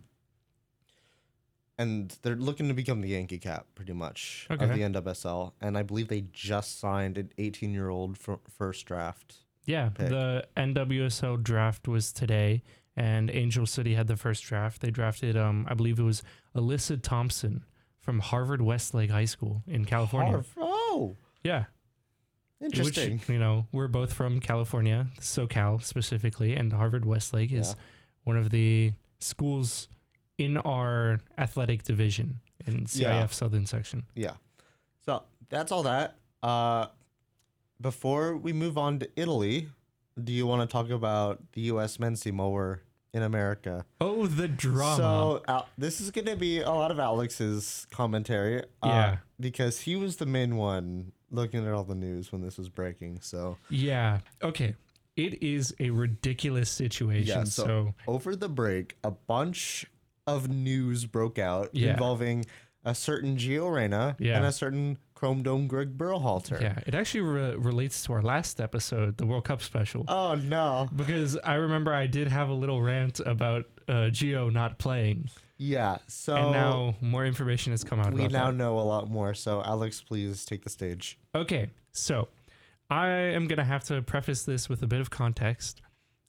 [1.78, 5.84] and they're looking to become the Yankee Cap pretty much of the NWSL, and I
[5.84, 9.38] believe they just signed an 18 year old first draft.
[9.66, 10.10] Yeah, pick.
[10.10, 12.64] the NWSL draft was today,
[13.00, 14.82] and Angel City had the first draft.
[14.82, 16.22] They drafted, um, I believe it was
[16.56, 17.64] Alyssa Thompson
[18.02, 20.32] from Harvard Westlake High School in California.
[20.34, 21.66] Harv- Oh, Yeah,
[22.62, 23.20] interesting.
[23.20, 27.84] Which, you know, we're both from California, SoCal specifically, and Harvard Westlake is Yeah.
[28.26, 29.88] one of the schools
[30.38, 33.28] in our athletic division in CIF Yeah.
[33.28, 34.04] Southern section.
[34.16, 34.36] yeah.
[35.06, 36.16] So that's all that.
[36.44, 36.88] Uh,
[37.82, 39.70] before we move on to Italy,
[40.22, 41.98] do you want to talk about the U.S.
[42.00, 42.80] men's team while we're
[43.13, 43.86] in America?
[44.00, 44.98] Oh, the drama.
[45.48, 48.60] So this is going to be a lot of Alex's commentary.
[48.82, 49.17] uh, Yeah.
[49.39, 53.19] Because he was the main one looking at all the news when this was breaking.
[53.22, 54.19] So yeah.
[54.43, 54.76] Okay.
[55.15, 57.28] It is a ridiculous situation.
[57.39, 59.86] Yeah, so- so over the break, a bunch
[60.28, 61.91] of news broke out Yeah.
[61.91, 62.45] involving
[62.86, 64.38] a certain Gio Reyna Yeah.
[64.38, 66.62] and a certain Chrome Dome Greg Berhalter.
[66.62, 70.88] Yeah, it actually re- relates to our last episode, the World Cup special, Oh no.
[70.96, 75.98] because I remember I did have a little rant about uh, Gio not playing, Yeah.
[76.08, 78.14] So and now more information has come out.
[78.14, 78.56] we now that.
[78.56, 79.34] know a lot more.
[79.34, 81.20] So Alex, please take the stage.
[81.36, 82.30] Okay, so
[82.90, 85.82] I am gonna have to preface this with a bit of context.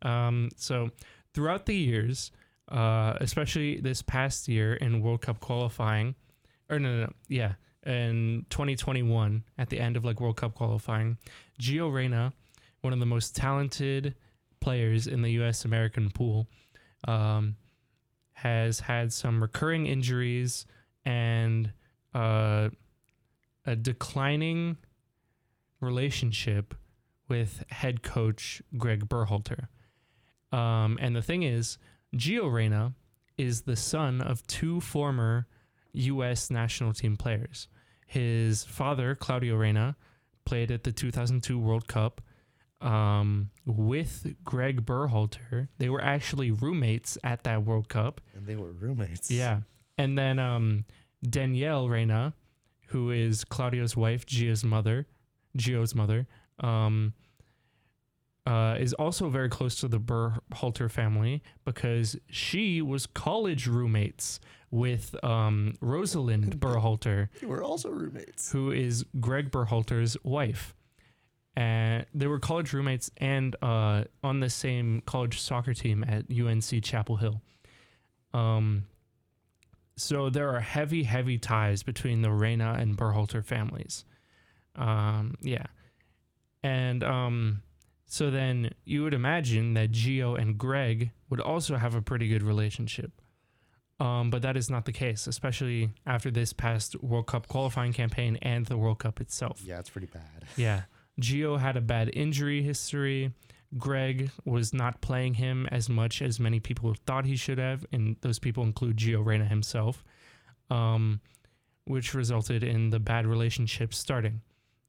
[0.02, 0.90] Um, so
[1.32, 2.32] throughout the years,
[2.68, 6.16] uh, especially this past year in World Cup qualifying,
[6.68, 7.52] or no, no, no yeah,
[7.86, 11.18] in 2021 at the end of like World Cup qualifying,
[11.60, 12.32] Gio Reyna,
[12.80, 14.14] one of the most talented
[14.60, 15.64] players in the U.S.
[15.64, 16.46] American pool,
[17.06, 17.56] um,
[18.32, 20.66] has had some recurring injuries
[21.04, 21.72] and
[22.14, 22.68] uh,
[23.66, 24.76] a declining
[25.80, 26.74] relationship
[27.28, 29.68] with head coach Greg Berhalter.
[30.52, 31.78] Um, and the thing is,
[32.14, 32.94] Gio Reyna
[33.38, 35.46] is the son of two former
[35.92, 36.50] U.S.
[36.50, 37.68] national team players.
[38.06, 39.96] His father, Claudio Reyna,
[40.44, 42.20] played at the 2002 World Cup
[42.80, 45.68] um, with Greg Berhalter.
[45.78, 48.20] They were actually roommates at that World Cup.
[48.34, 49.30] And they were roommates.
[49.30, 49.60] Yeah.
[49.98, 50.84] And then um,
[51.22, 52.34] Danielle Reyna,
[52.88, 55.06] who is Claudio's wife, Gio's mother,
[55.56, 56.26] Gio's mother,
[56.60, 57.14] um,
[58.50, 65.14] uh, is also very close to the Berhalter family because she was college roommates with
[65.24, 68.50] um, Rosalind Berhalter, They were also roommates.
[68.52, 70.74] who is Greg Berhalter's wife.
[71.56, 76.82] And they were college roommates and uh, on the same college soccer team at UNC
[76.82, 77.42] Chapel Hill.
[78.32, 78.84] Um,
[79.96, 84.04] so there are heavy, heavy ties between the Reyna and Berhalter families.
[84.76, 85.66] Um, yeah.
[86.62, 87.62] And um,
[88.12, 92.42] so then you would imagine that Gio and Greg would also have a pretty good
[92.42, 93.12] relationship.
[94.00, 98.36] Um, but that is not the case, especially after this past World Cup qualifying campaign
[98.42, 99.62] and the World Cup itself.
[99.64, 100.22] Yeah, it's pretty bad.
[100.56, 100.82] Yeah.
[101.20, 103.32] Gio had a bad injury history.
[103.78, 108.16] Greg was not playing him as much as many people thought he should have, and
[108.22, 110.02] those people include Gio Reyna himself,
[110.68, 111.20] um,
[111.84, 114.40] which resulted in the bad relationship starting.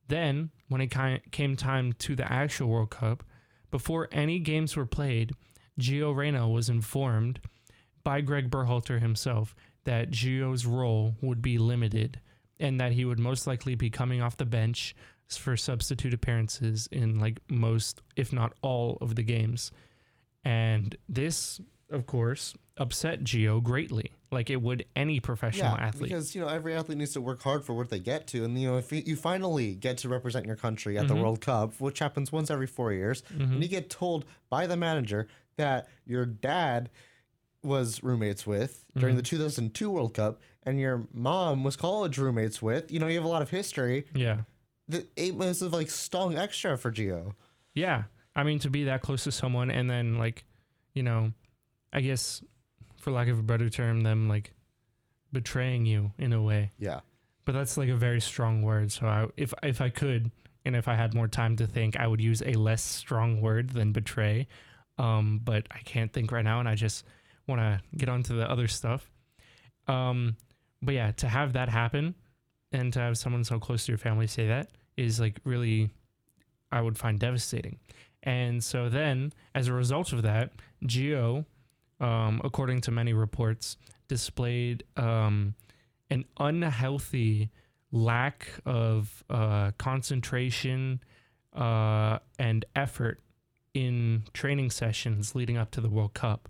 [0.07, 0.93] Then, when it
[1.31, 3.23] came time to the actual World Cup,
[3.69, 5.31] before any games were played,
[5.79, 7.39] Gio Reyna was informed
[8.03, 12.19] by Greg Berhalter himself that Gio's role would be limited
[12.59, 14.95] and that he would most likely be coming off the bench
[15.29, 19.71] for substitute appearances in like most, if not all, of the games.
[20.43, 26.03] And this, of course, upset Gio greatly, like it would any professional yeah, athlete.
[26.09, 28.57] because you know every athlete needs to work hard for what they get to, and
[28.59, 31.21] you know if you, finally get to represent your country at the Mhm.
[31.21, 33.51] World Cup, which happens once every four years, Mhm.
[33.53, 36.89] and you get told by the manager that your dad
[37.63, 39.17] was roommates with during Mhm.
[39.19, 43.25] the 2002 World Cup, and your mom was college roommates with, you know you have
[43.25, 44.05] a lot of history.
[44.15, 44.41] Yeah.
[44.87, 47.35] The eight months of like stung extra for Gio.
[47.73, 48.03] Yeah.
[48.35, 50.45] I mean, to be that close to someone and then, like,
[50.93, 51.33] you know,
[51.93, 52.41] I guess,
[53.01, 54.53] for lack of a better term, them like
[55.31, 56.71] betraying you in a way.
[56.77, 57.01] Yeah,
[57.45, 58.91] But that's like a very strong word.
[58.91, 60.31] So I, if if I could,
[60.65, 63.71] and if I had more time to think, I would use a less strong word
[63.71, 64.47] than betray.
[64.97, 67.05] Um, but I can't think right now, and I just
[67.47, 69.09] want to get on to the other stuff.
[69.87, 70.37] Um,
[70.81, 72.15] but yeah, to have that happen,
[72.71, 75.89] and to have someone so close to your family say that is like really,
[76.71, 77.79] I would find devastating.
[78.23, 80.51] And so then, as a result of that,
[80.85, 81.45] Gio,
[82.01, 83.77] um, according to many reports,
[84.09, 85.55] displayed um,
[86.09, 87.49] an unhealthy
[87.91, 91.01] lack of uh, concentration
[91.55, 93.21] uh, and effort
[93.73, 96.49] in training sessions leading up to the World Cup.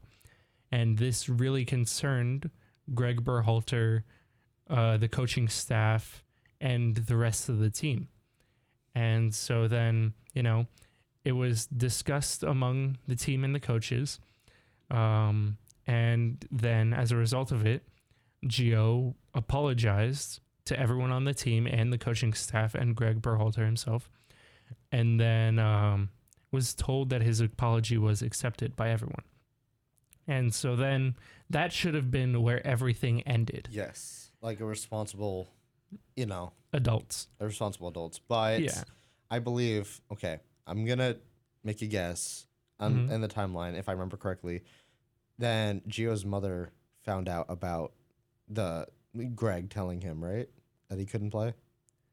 [0.71, 2.49] And this really concerned
[2.95, 4.03] Greg Berhalter,
[4.69, 6.23] uh, the coaching staff,
[6.59, 8.07] and the rest of the team.
[8.95, 10.67] And so then, you know,
[11.23, 14.19] it was discussed among the team and the coaches.
[14.91, 17.83] Um, and then as a result of it,
[18.45, 24.09] Gio apologized to everyone on the team and the coaching staff and Greg Berhalter himself.
[24.91, 26.09] And then um,
[26.51, 29.23] was told that his apology was accepted by everyone.
[30.27, 31.15] And so then
[31.49, 33.67] that should have been where everything ended.
[33.71, 35.49] yes, like a responsible,
[36.15, 37.27] you know, Adults.
[37.39, 38.19] a responsible adults.
[38.19, 38.83] But Yeah.
[39.29, 40.01] I believe.
[40.11, 41.17] Okay, I'm gonna
[41.63, 42.47] make a guess
[42.79, 43.11] on Mhm.
[43.11, 44.63] in the timeline if I remember correctly.
[45.41, 46.71] Then Gio's mother
[47.03, 47.93] found out about
[48.47, 48.87] the
[49.35, 50.47] Greg telling him right
[50.89, 51.53] that he couldn't play,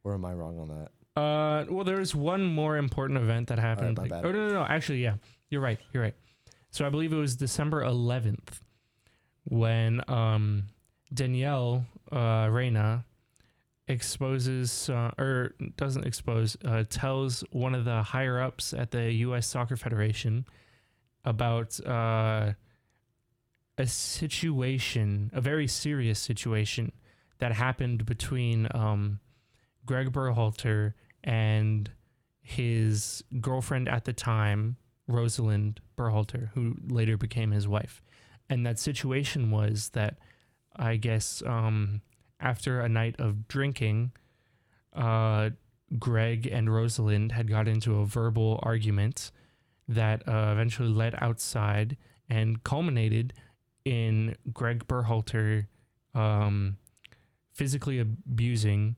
[0.04, 1.20] or am I wrong on that?
[1.20, 3.96] Uh, well, there was one more important event that happened.
[3.98, 4.62] my like- oh no, no, no!
[4.64, 5.14] Actually, yeah,
[5.50, 5.78] you're right.
[5.92, 6.14] You're right.
[6.70, 8.60] So I believe it was December 11th
[9.44, 10.64] when um,
[11.12, 13.04] Danielle uh, Reyna
[13.88, 19.46] exposes uh, or doesn't expose uh, tells one of the higher ups at the U.S.
[19.46, 20.44] Soccer Federation
[21.24, 22.52] about uh,
[23.78, 26.92] a situation, a very serious situation
[27.38, 29.20] that happened between um,
[29.86, 31.90] Greg Berhalter and
[32.42, 38.02] his girlfriend at the time, Rosalind Berhalter, who later became his wife.
[38.50, 40.18] And that situation was that
[40.74, 42.02] I guess um,
[42.40, 44.12] after a night of drinking,
[44.94, 45.50] uh,
[45.98, 49.30] Greg and Rosalind had got into a verbal argument
[49.86, 51.96] that uh, eventually led outside
[52.28, 53.32] and culminated
[53.88, 55.66] in Greg Berhalter
[56.14, 56.76] um,
[57.52, 58.96] physically abusing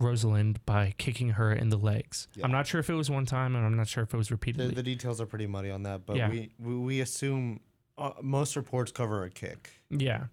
[0.00, 2.26] Rosalind by kicking her in the legs.
[2.34, 2.44] Yeah.
[2.44, 4.28] I'm not sure if it was one time, and I'm not sure if it was
[4.28, 4.74] The, repeatedly.
[4.74, 6.28] the details are pretty muddy on that, but Yeah.
[6.30, 7.60] we, we we assume
[7.96, 9.70] uh, most reports cover a kick.
[9.90, 10.24] Yeah.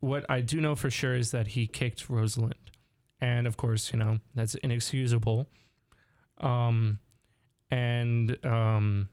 [0.00, 2.54] What I do know for sure is that he kicked Rosalind.
[3.20, 5.46] And of course, you know, that's inexcusable.
[6.38, 6.98] Um
[7.70, 9.08] and um,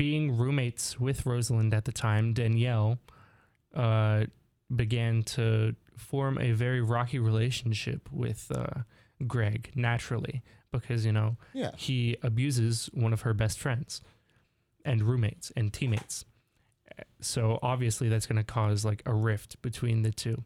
[0.00, 2.98] being roommates with Rosalind at the time, Danielle
[3.74, 4.24] uh,
[4.74, 8.80] began to form a very rocky relationship with uh,
[9.26, 10.40] Greg naturally
[10.72, 11.72] because you know Yeah.
[11.76, 14.00] he abuses one of her best friends
[14.86, 16.24] and roommates and teammates.
[17.20, 20.44] So obviously that's going to cause like a rift between the two.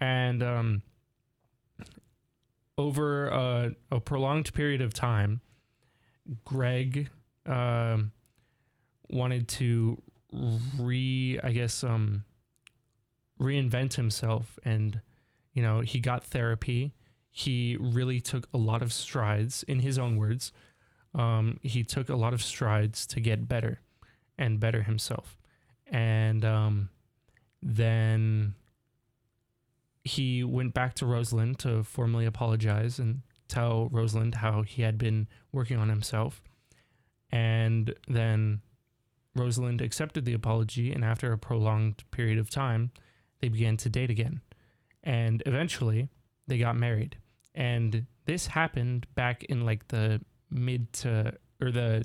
[0.00, 0.82] And um
[2.76, 5.40] over uh, a prolonged period of time,
[6.44, 7.08] Greg
[7.46, 8.12] um
[9.12, 10.00] wanted to
[10.78, 12.24] re I guess um
[13.38, 15.00] reinvent himself and
[15.52, 16.92] you know, he got therapy.
[17.30, 20.52] He really took a lot of strides in his own words.
[21.14, 23.80] Um, he took a lot of strides to get better
[24.38, 25.36] and better himself.
[25.86, 26.88] And um,
[27.62, 28.54] then
[30.04, 35.28] he went back to Rosalind to formally apologize and tell Rosalind how he had been
[35.52, 36.42] working on himself.
[37.30, 38.62] And then
[39.34, 42.90] Rosalind accepted the apology, and after a prolonged period of time,
[43.40, 44.40] they began to date again.
[45.02, 46.08] And eventually,
[46.46, 47.16] they got married.
[47.54, 52.04] And this happened back in like the mid to, or the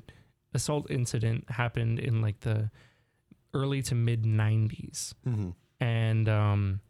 [0.54, 2.70] assault incident happened in like the
[3.54, 5.14] early to mid 90s.
[5.26, 5.50] Mm-hmm.
[5.80, 6.80] And um,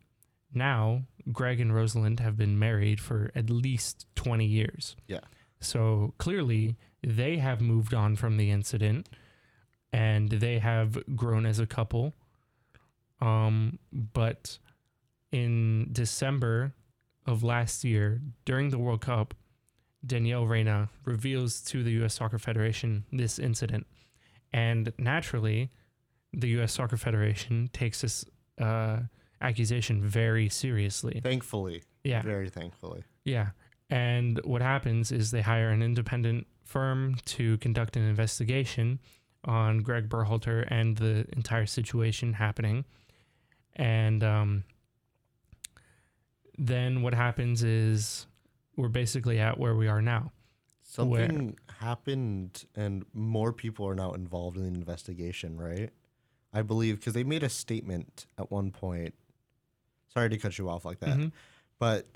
[0.54, 4.96] now Greg and Rosalind have been married for at least 20 years.
[5.06, 5.20] Yeah.
[5.60, 9.08] So clearly they have moved on from the incident
[9.92, 12.14] and they have grown as a couple.
[13.20, 14.58] Um, but
[15.32, 16.74] in December
[17.26, 19.34] of last year, during the World Cup,
[20.06, 22.14] Danielle Reyna reveals to the U.S.
[22.14, 23.86] Soccer Federation this incident.
[24.52, 25.70] And naturally,
[26.32, 26.72] the U.S.
[26.72, 28.24] Soccer Federation takes this
[28.60, 29.00] uh,
[29.40, 31.20] accusation very seriously.
[31.22, 31.82] Thankfully.
[32.04, 32.22] Yeah.
[32.22, 33.02] Very thankfully.
[33.24, 33.48] Yeah.
[33.90, 39.00] And what happens is they hire an independent firm to conduct an investigation
[39.44, 42.84] on Greg Berhalter and the entire situation happening.
[43.76, 44.64] And um,
[46.56, 48.26] then what happens is
[48.76, 50.32] we're basically at where we are now.
[50.82, 55.90] Something happened, and more people are now involved in the investigation, right?
[56.52, 59.14] I believe because they made a statement at one point.
[60.12, 61.32] Sorry to cut you off like that, Mhm.
[61.78, 62.06] but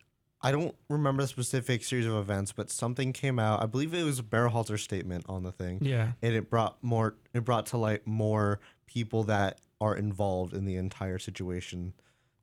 [0.43, 2.53] I don't remember the specific series of events.
[2.53, 3.63] But something came out.
[3.63, 6.13] I believe it was a Berhalter statement on the thing, Yeah.
[6.23, 7.15] and it brought more.
[7.33, 11.93] It brought to light more people that are involved in the entire situation.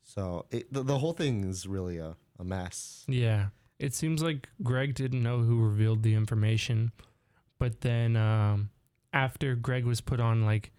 [0.04, 3.06] So it, the, the whole thing is really a, a mess.
[3.08, 3.48] Yeah.
[3.78, 6.92] It seems like Greg didn't know who revealed the information,
[7.60, 8.72] but then um,
[9.14, 10.72] after Greg was put on like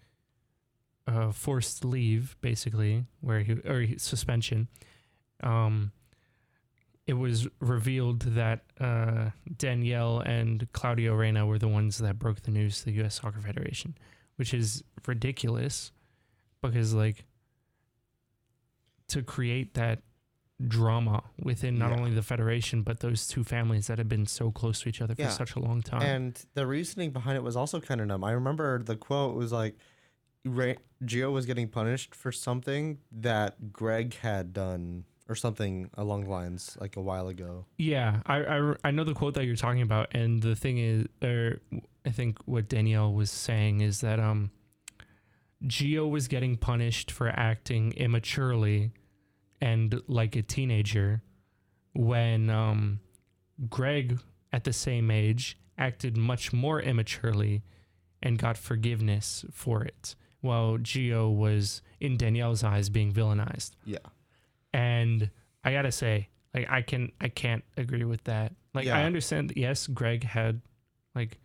[1.07, 4.67] uh, forced leave, basically, where he or he, suspension,
[5.41, 5.91] um,
[7.07, 12.51] it was revealed that uh, Danielle and Claudio Reyna were the ones that broke the
[12.51, 13.15] news to the U.S.
[13.21, 13.97] Soccer Federation,
[14.35, 15.91] which is ridiculous
[16.61, 17.25] because like
[19.07, 19.99] to create that
[20.67, 21.97] drama within not Yeah.
[21.97, 25.15] only the federation but those two families that have been so close to each other
[25.17, 25.27] Yeah.
[25.29, 26.03] for such a long time.
[26.03, 28.23] And the reasoning behind it was also kind of dumb.
[28.23, 29.75] I remember the quote was like,
[30.45, 36.29] Ray- Gio was getting punished for something that Greg had done or something along the
[36.29, 37.65] lines like a while ago.
[37.77, 41.07] yeah, I, I I know the quote that you're talking about, and the thing is,
[41.23, 41.61] or
[42.05, 44.51] I think what Danielle was saying is that um,
[45.65, 48.91] Gio was getting punished for acting immaturely
[49.61, 51.21] and like a teenager,
[51.93, 52.99] when um,
[53.69, 54.19] Greg
[54.51, 57.63] at the same age acted much more immaturely
[58.21, 63.71] and got forgiveness for it, while Gio was in Danielle's eyes being villainized.
[63.85, 63.99] Yeah.
[64.73, 65.29] And
[65.63, 68.53] I gotta say, like I can I can't agree with that.
[68.73, 70.61] Like I understand that yes, Greg had
[71.15, 71.37] like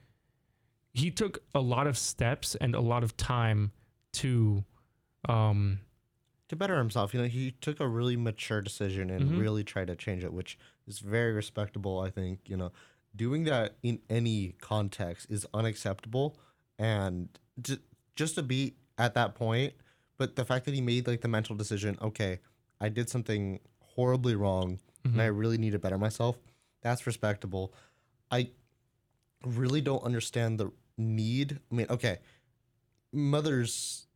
[0.92, 3.72] he took a lot of steps and a lot of time
[4.14, 4.64] to
[5.28, 5.80] um
[6.48, 9.38] To better himself, you know, he took a really mature decision and Mhm.
[9.40, 11.98] really tried to change it, which is very respectable.
[12.00, 12.70] I think, you know,
[13.16, 16.38] doing that in any context is unacceptable.
[16.78, 17.28] And
[17.60, 17.78] j-
[18.14, 19.74] just to be at that point,
[20.18, 22.38] but the fact that he made like the mental decision, okay,
[22.80, 25.38] I did something horribly wrong and I mhm.
[25.38, 26.36] really need to better myself.
[26.82, 27.72] That's respectable.
[28.30, 28.50] I
[29.44, 31.60] really don't understand the need.
[31.70, 32.18] I mean, okay,
[33.12, 34.06] mothers,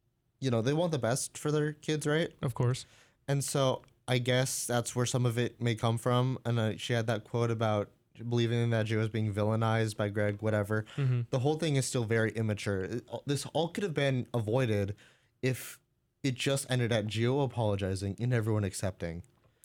[0.41, 2.31] you know, they want the best for their kids, right?
[2.43, 2.87] of course.
[3.29, 6.39] And so I guess that's where some of it may come from.
[6.45, 7.91] And uh, she had that quote about
[8.29, 10.85] believing that Joe was being villainized by Greg, whatever.
[10.97, 12.89] hmm The whole thing is still very immature.
[13.27, 14.97] This all could have been avoided
[15.43, 15.79] if
[16.23, 19.23] it just ended at Gio apologizing and everyone accepting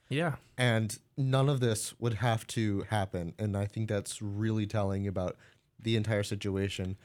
[0.10, 0.36] Yeah.
[0.58, 5.36] and none of this would have to happen and i think that's really telling about
[5.80, 6.98] the entire situation.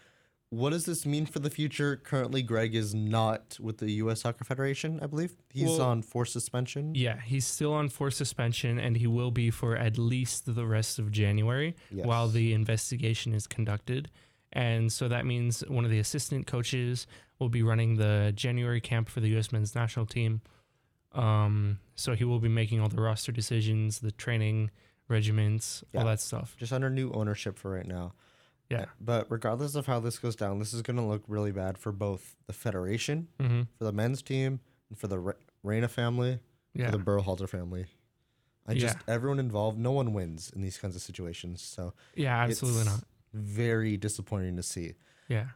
[0.49, 1.97] What does this mean for the future?
[1.97, 4.23] Currently, Greg is not with the U.S.
[4.23, 5.37] Soccer Federation, I believe.
[5.53, 6.95] He's Well- on forced suspension.
[6.95, 10.99] Yeah, he's still on forced suspension, and he will be for at least the rest
[10.99, 12.05] of January Yes.
[12.07, 14.11] while the investigation is conducted.
[14.53, 17.07] And so that means one of the assistant coaches
[17.41, 19.51] will be running the January camp for the U.S.
[19.51, 20.43] men's national team.
[21.13, 24.71] Um, so he will be making all the roster decisions, the training
[25.09, 26.01] regiments, Yeah.
[26.01, 26.55] all that stuff.
[26.59, 28.13] Just under new ownership for right now.
[28.69, 28.85] Yeah.
[29.01, 31.91] But regardless of how this goes down, this is going to look really bad for
[31.91, 34.61] both the Federation, hmm for the men's team,
[34.91, 35.35] and for the Re-
[35.65, 36.39] Reyna family,
[36.75, 36.91] Yeah.
[36.91, 37.87] for the Berhalter family.
[38.69, 39.15] I just, Yeah.
[39.15, 41.61] everyone involved, no one wins in these kinds of situations.
[41.63, 43.03] So yeah, absolutely not.
[43.33, 44.95] very disappointing to see.
[45.29, 45.49] Yeah.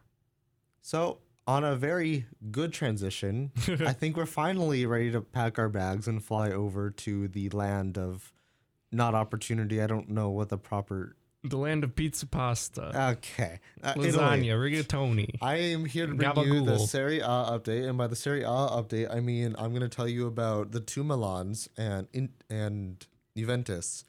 [0.83, 6.09] So, on a very good transition, I think we're finally ready to pack our bags
[6.09, 8.33] and fly over to the land of
[8.93, 9.81] not opportunity.
[9.83, 11.17] I don't know what the proper.
[11.43, 13.61] the land of pizza pasta, Okay.
[13.83, 14.13] Uh, Italy.
[14.13, 15.37] lasagna, rigatoni.
[15.43, 16.87] I am here to bring you the Gabagool.
[16.89, 20.09] Serie A update, and by the Serie A update, I mean I'm going to tell
[20.09, 22.09] you about the two Milans and
[22.49, 24.05] and Juventus.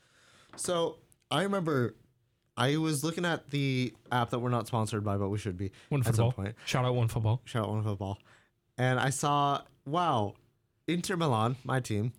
[0.55, 1.95] So I remember
[2.57, 5.71] I was looking at the app that we're not sponsored by, but we should be
[5.89, 6.31] One at some football.
[6.31, 6.55] point.
[6.65, 7.41] Shout out one football.
[7.45, 8.17] Shout out one football,
[8.77, 10.33] and I saw wow,
[10.87, 12.13] Inter Milan, my team,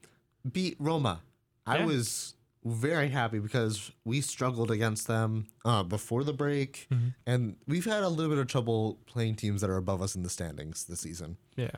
[0.50, 1.22] beat Roma.
[1.66, 1.86] I Yeah.
[1.86, 2.34] was
[2.64, 7.14] very happy because we struggled against them uh, before the break, Mhm.
[7.26, 10.22] and we've had a little bit of trouble playing teams that are above us in
[10.22, 11.36] the standings this season.
[11.56, 11.70] Yeah.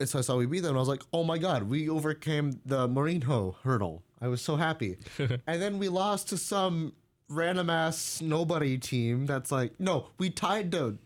[0.00, 1.88] And so I saw we beat them, and I was like, "Oh my god, we
[1.88, 4.98] overcame the Mourinho hurdle!" I was so happy.
[5.46, 6.92] and then we lost to some
[7.28, 9.26] random ass nobody team.
[9.26, 10.98] That's like, no, we tied to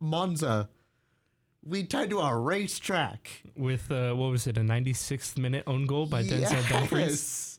[0.00, 0.68] Monza.
[1.62, 3.42] We tied to a racetrack.
[3.56, 7.58] With uh, what was it, a 96th minute own goal by Denzel Dumfries?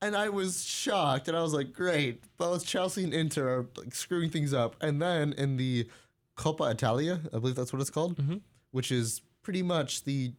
[0.00, 3.94] And I was shocked, and I was like, "Great!" Both Chelsea and Inter are like
[3.94, 4.76] screwing things up.
[4.80, 5.88] And then in the
[6.36, 8.40] Coppa Italia, I believe that's what it's called, Mhm.
[8.70, 10.32] which is pretty much the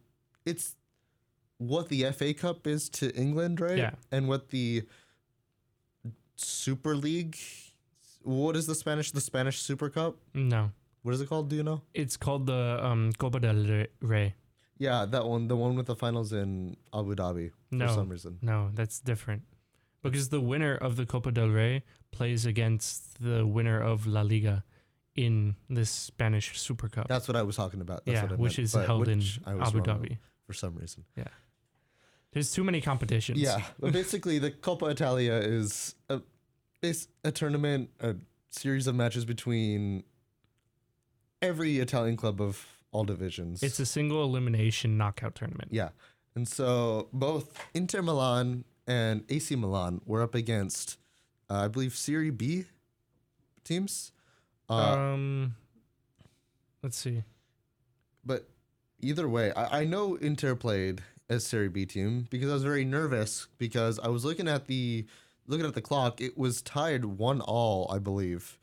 [0.46, 0.76] it's
[1.58, 3.76] what the FA Cup is to England, right?
[3.76, 3.90] Yeah.
[4.10, 4.84] And what the
[6.40, 7.36] Super League.
[8.22, 9.10] What is the Spanish?
[9.12, 10.16] The Spanish Super Cup.
[10.34, 10.70] No,
[11.02, 11.48] What is it called?
[11.48, 11.82] Do you know?
[11.94, 14.34] it's called the um, Copa del Rey.
[14.78, 15.48] Yeah, that one.
[15.48, 18.38] The one with the finals in Abu Dhabi for some reason.
[18.42, 19.42] No, that's different.
[20.02, 21.82] Because the winner of the Copa del Rey
[22.12, 24.64] plays against the winner of La Liga
[25.14, 27.08] in this Spanish Super Cup.
[27.08, 28.06] That's what I was talking about.
[28.06, 30.18] That's yeah, what I which meant, is held in which I was Abu Dhabi.
[30.46, 31.04] for some reason.
[32.32, 33.40] There's too many competitions.
[33.40, 36.20] Yeah, but basically, the Coppa Italia is a
[36.82, 38.16] it's a tournament, a
[38.50, 40.04] series of matches between
[41.42, 43.62] every Italian club of all divisions.
[43.62, 45.70] It's a single elimination knockout tournament.
[45.72, 45.90] yeah,
[46.34, 50.98] and so both Inter Milan and AC Milan were up against,
[51.48, 52.66] uh, I believe, Serie B
[53.64, 54.12] teams.
[54.68, 55.56] Uh, um,
[56.82, 57.24] let's see.
[58.24, 58.48] But
[59.00, 62.84] either way, I, I know Inter played as Serie B team because I was very
[62.84, 65.06] nervous because I was looking at the
[65.46, 66.20] looking at the clock.
[66.20, 68.58] It was tied one all, I believe,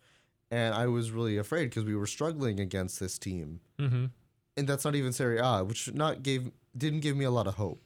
[0.51, 4.05] and I was really afraid because we were struggling against this team, Mm-hmm.
[4.57, 7.55] and that's not even Serie A, which not gave didn't give me a lot of
[7.55, 7.82] hope.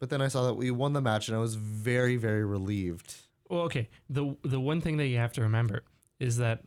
[0.00, 3.14] But then I saw that we won the match, and I was very very relieved.
[3.48, 3.88] Well, okay.
[4.10, 5.84] the The one thing that you have to remember
[6.18, 6.64] is that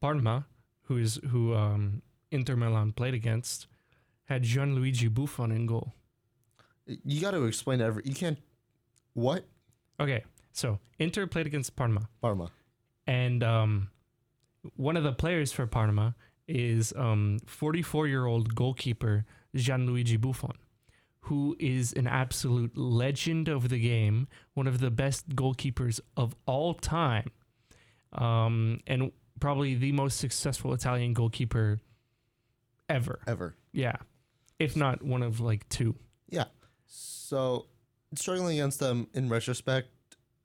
[0.00, 0.46] Parma,
[0.82, 3.66] who is who um, Inter Milan played against,
[4.26, 5.94] had Gianluigi Buffon in goal.
[7.04, 8.02] You got to explain every.
[8.04, 8.38] You can't.
[9.14, 9.44] What
[10.00, 10.22] Okay,
[10.52, 12.50] so Inter played against Parma, Parma?
[13.06, 13.90] and um,
[14.76, 16.14] one of the players for Parma
[16.46, 19.26] is um 44 year old goalkeeper
[19.56, 20.56] Gianluigi Buffon,
[21.22, 26.74] who is an absolute legend of the game, one of the best goalkeepers of all
[26.74, 27.30] time,
[28.12, 29.10] um, and
[29.40, 31.80] probably the most successful Italian goalkeeper
[32.88, 33.20] ever.
[33.26, 33.56] Ever.
[33.72, 33.96] Yeah,
[34.60, 35.96] if not one of like two.
[36.30, 36.44] Yeah.
[36.88, 37.66] So
[38.14, 39.88] struggling against them in retrospect,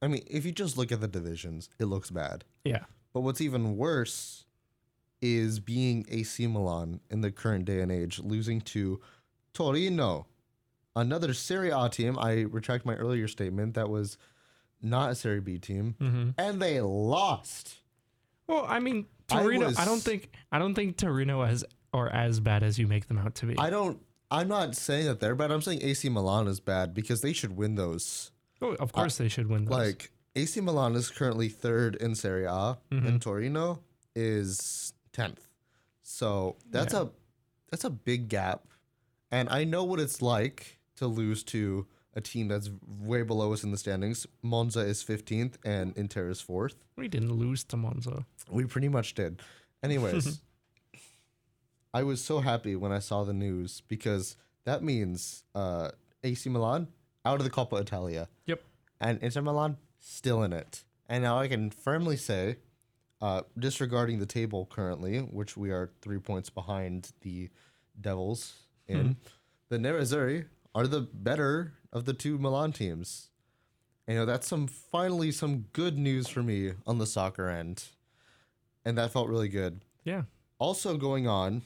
[0.02, 2.44] I mean, if you just look at the divisions, it looks bad.
[2.66, 2.84] Yeah.
[3.14, 4.46] But what's even worse
[5.22, 9.00] is being AC Milan in the current day and age, losing to
[9.54, 10.28] Torino,
[10.96, 12.18] another Serie A team.
[12.20, 14.18] I retract my earlier statement that was
[14.82, 16.30] not a Serie B team, Mm-hmm.
[16.38, 17.76] and they lost.
[18.48, 19.66] Well, I mean, Torino.
[19.66, 21.64] I, was- don't think I don't think Torino as
[21.94, 23.56] are as bad as you make them out to be.
[23.58, 24.02] I don't.
[24.34, 25.52] I'm not saying that they're bad.
[25.52, 28.32] I'm saying AC Milan is bad because they should win those.
[28.62, 29.66] oh, of course, they should win.
[29.66, 29.72] Those.
[29.78, 33.08] Like AC Milan is currently third in Serie A, Mhm.
[33.08, 33.80] and Torino
[34.16, 35.48] is tenth.
[36.02, 37.02] So that's Yeah.
[37.04, 37.08] a
[37.70, 38.68] that's a big gap,
[39.32, 43.64] and I know what it's like to lose to a team that's way below us
[43.64, 44.28] in the standings.
[44.44, 46.76] Monza is 15th and Inter is 4th.
[46.96, 48.26] We didn't lose to Monza.
[48.50, 49.42] We pretty much did.
[49.82, 50.40] Anyways,
[51.94, 54.36] I was so happy when I saw the news because
[54.66, 55.92] that means uh,
[56.24, 56.88] AC Milan
[57.26, 58.30] out of the Coppa Italia.
[58.46, 58.62] Yep.
[59.00, 60.84] And Inter Milan still in it.
[61.08, 62.58] And now I can firmly say,
[63.22, 67.50] uh, disregarding the table currently, which we are three points behind the
[68.00, 68.54] Devils
[68.88, 69.18] in,
[69.70, 73.30] the Nerazzurri are the better of the two Milan teams.
[74.08, 77.84] You know, that's some finally some good news for me on the soccer end.
[78.84, 79.82] And that felt really good.
[80.04, 80.24] Yeah.
[80.60, 81.62] Also going on,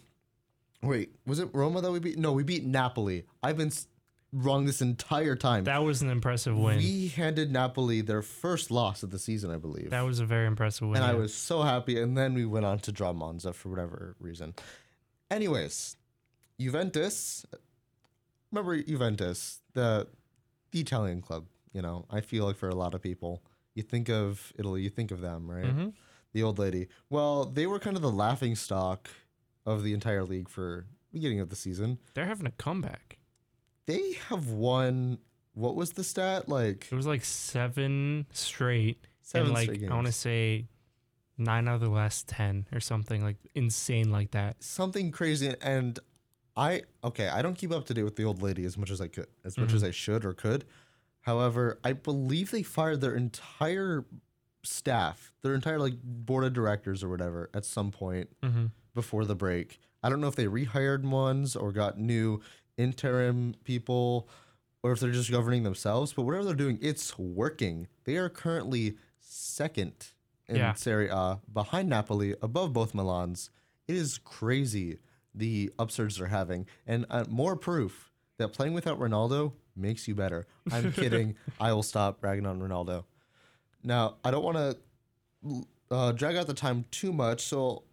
[0.82, 2.18] wait, was it Roma that we beat?
[2.18, 3.26] No, we beat Napoli.
[3.44, 3.88] I've been s-
[4.34, 5.64] wrong this entire time.
[5.64, 6.78] That was an impressive win.
[6.78, 9.90] We handed Napoli their first loss of the season, I believe.
[9.90, 10.98] that was a very impressive win.
[10.98, 11.20] and I yeah.
[11.20, 12.00] was so happy.
[12.00, 14.54] And then we went on to draw Monza for whatever reason.
[15.32, 15.98] Anyways,
[16.60, 17.46] Juventus.
[18.52, 20.08] Remember Juventus, the
[20.72, 21.46] the Italian club.
[21.74, 23.44] You know, I feel like for a lot of people,
[23.76, 25.66] you think of Italy, you think of them, right?
[25.66, 25.94] Mhm.
[26.34, 26.88] The old lady.
[27.10, 29.10] Well, they were kind of the laughing stock
[29.68, 32.00] of the entire league for beginning of the season.
[32.16, 33.20] They're having a comeback.
[33.86, 35.20] They have won.
[35.54, 36.50] What was the stat?
[36.50, 39.06] Like It was like seven straight.
[39.22, 40.68] seven and like straight I want to say
[41.38, 44.56] nine out of the last ten or something like insane like that.
[44.64, 46.00] something crazy and
[46.56, 49.00] i okay i don't keep up to date with the old lady as much as
[49.00, 50.66] i could as much as i should or could
[51.22, 54.04] however i believe they fired their entire
[54.64, 58.66] staff their entire like board of directors or whatever at some point Mm-hmm.
[58.98, 59.80] Before the break.
[60.04, 62.42] I don't know if they rehired ones or got new
[62.78, 64.28] interim people
[64.84, 67.88] or if they're just governing themselves but whatever they're doing it's working.
[68.06, 69.94] They are currently second
[70.48, 70.74] in Yeah.
[70.74, 73.50] Serie A behind Napoli above both Milans.
[73.88, 74.98] It is crazy
[75.34, 76.66] the upsurge they're having.
[76.86, 80.48] And uh, more proof that playing without Ronaldo makes you better.
[80.72, 81.36] I'm kidding.
[81.60, 83.04] I will stop bragging on Ronaldo.
[83.84, 87.84] Now I don't want to uh, drag out the time too much so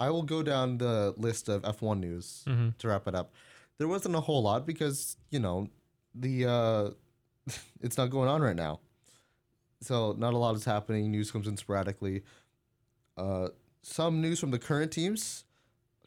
[0.00, 2.70] I will go down the list of F1 news Mm-hmm.
[2.78, 3.32] to wrap it up.
[3.78, 5.68] There wasn't a whole lot because, you know,
[6.14, 6.90] the uh
[7.80, 8.80] it's not going on right now.
[9.80, 11.10] So not a lot is happening.
[11.10, 12.22] News comes in sporadically.
[13.16, 13.48] Uh
[13.82, 15.44] some news from the current teams.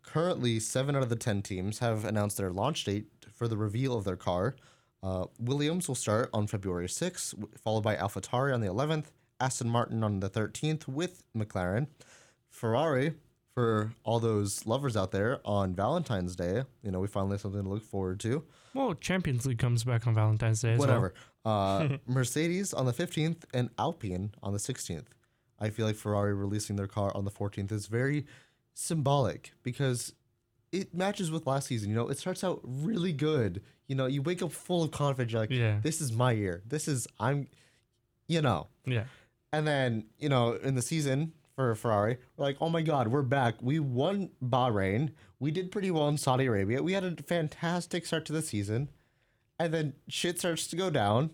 [0.04, 3.96] Currently, seven out of the ten teams have announced their launch date for the reveal
[3.98, 4.56] of their car.
[5.04, 9.06] Uh, Williams will start on February 6th, followed by AlphaTauri on the 11th,
[9.40, 11.88] Aston Martin on the 13th with McLaren.
[12.50, 13.14] Ferrari,
[13.58, 17.64] for all those lovers out there, on Valentine's Day, you know, we finally have something
[17.64, 18.44] to look forward to.
[18.76, 20.74] Well, Champions League comes back on Valentine's Day.
[20.74, 20.88] As well.
[20.88, 21.14] Whatever.
[21.46, 25.06] Uh, Mercedes on the 15th and Alpine on the 16th.
[25.62, 28.26] I feel like Ferrari releasing their car on the 14th is very
[28.74, 30.12] symbolic because
[30.74, 31.90] it matches with last season.
[31.90, 33.64] You know, it starts out really good.
[33.88, 35.32] You know, you wake up full of confidence.
[35.32, 35.80] You're like, Yeah.
[35.82, 36.64] this is my year.
[36.68, 37.48] This is, I'm,
[38.28, 38.68] you know.
[38.86, 39.06] Yeah.
[39.54, 43.24] And then, you know, in the season for Ferrari, we're like, oh my God, we're
[43.24, 43.56] back.
[43.62, 45.10] We won Bahrain.
[45.40, 46.84] We did pretty well in Saudi Arabia.
[46.84, 48.90] We had a fantastic start to the season.
[49.58, 51.32] And then shit starts to go down.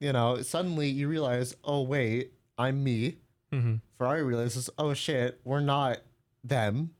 [0.00, 3.18] You know, suddenly you realize, oh, wait, I'm me.
[3.52, 3.76] Mm-hmm.
[3.96, 5.98] Ferrari realizes, oh shit, we're not
[6.42, 6.90] them.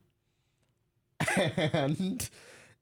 [1.37, 2.31] And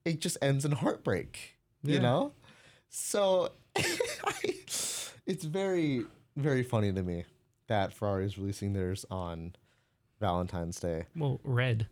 [0.04, 2.32] it just ends in heartbreak, you know?
[2.90, 6.04] So it's very,
[6.36, 7.24] very funny to me
[7.68, 9.54] that Ferrari is releasing theirs on
[10.20, 11.04] Valentine's Day.
[11.16, 11.86] Well, red.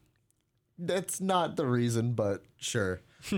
[0.79, 3.01] That's not the reason, but sure.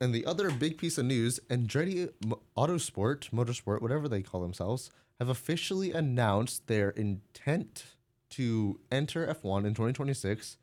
[0.00, 2.10] and the other big piece of news Andretti
[2.56, 7.84] Autosport, Motorsport, whatever they call themselves, have officially announced their intent
[8.30, 10.56] to enter F1 in 2026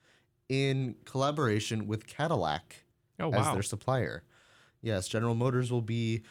[0.50, 2.84] in collaboration with Cadillac
[3.20, 4.24] Oh as their supplier.
[4.82, 6.24] Yes, General Motors will be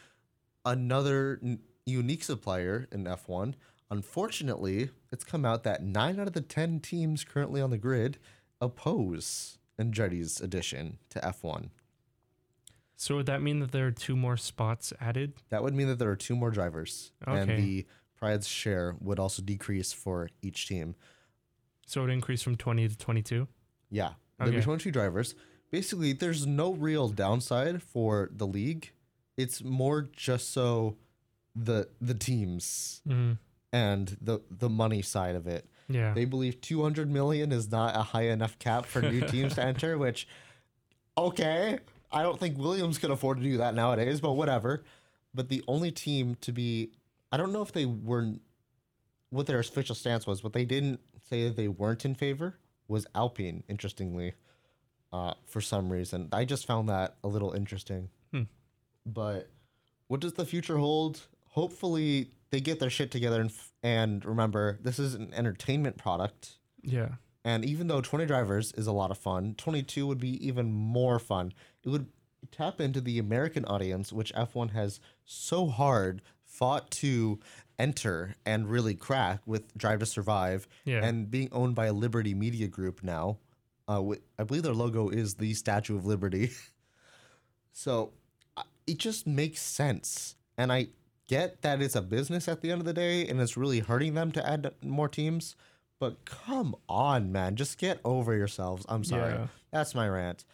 [0.64, 3.54] another n- unique supplier in F1.
[3.90, 8.18] Unfortunately, it's come out that nine out of the 10 teams currently on the grid
[8.60, 11.70] oppose Andretti's addition to F1.
[12.96, 15.32] So would that mean that there are two more spots added?
[15.48, 19.42] That would mean that there are two more drivers, and the pride's share would also
[19.42, 20.94] decrease for each team.
[21.86, 23.48] So it would increase from 20 to 22?
[23.90, 25.34] Yeah, there'll be 22 drivers.
[25.70, 28.92] Basically, there's no real downside for the league.
[29.36, 30.98] It's more just so
[31.56, 33.32] the the teams Mm-hmm.
[33.72, 35.66] And the the money side of it.
[35.88, 36.14] Yeah.
[36.14, 39.98] They believe 200 million is not a high enough cap for new teams to enter,
[39.98, 40.28] which
[41.18, 41.78] okay,
[42.12, 44.84] I don't think Williams can afford to do that nowadays, but whatever.
[45.34, 46.90] But the only team to be
[47.32, 48.34] I don't know if they were
[49.30, 52.56] what their official stance was, but they didn't say that they weren't in favor
[52.88, 54.34] was Alpine, interestingly.
[55.12, 56.28] Uh, for some reason.
[56.32, 58.10] I just found that a little interesting.
[58.32, 58.42] Hmm.
[59.04, 59.50] But
[60.06, 61.20] what does the future hold?
[61.48, 66.58] Hopefully, they get their shit together and, f- and remember this is an entertainment product.
[66.82, 67.10] Yeah.
[67.44, 71.18] And even though 20 drivers is a lot of fun, 22 would be even more
[71.18, 71.52] fun.
[71.84, 72.06] It would
[72.52, 77.38] tap into the American audience, which F1 has so hard fought to
[77.78, 81.04] enter and really crack with Drive to Survive Yeah.
[81.04, 83.38] and being owned by a Liberty Media Group now.
[83.88, 86.50] Uh, wi- I believe their logo is the Statue of Liberty.
[87.72, 88.12] so
[88.56, 90.36] uh, it just makes sense.
[90.58, 90.88] And I
[91.30, 94.14] get that it's a business at the end of the day and it's really hurting
[94.14, 95.54] them to add more teams.
[96.00, 97.56] But come on, man.
[97.56, 98.84] Just get over yourselves.
[98.88, 99.34] I'm sorry.
[99.34, 99.46] Yeah.
[99.70, 100.44] That's my rant.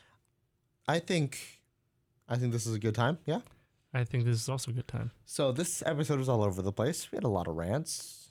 [0.87, 1.39] I think
[2.29, 3.19] I think this is a good time.
[3.27, 3.41] Yeah.
[3.95, 5.13] I think this is also a good time.
[5.25, 7.11] So this episode was all over the place.
[7.11, 8.29] We had a lot of rants.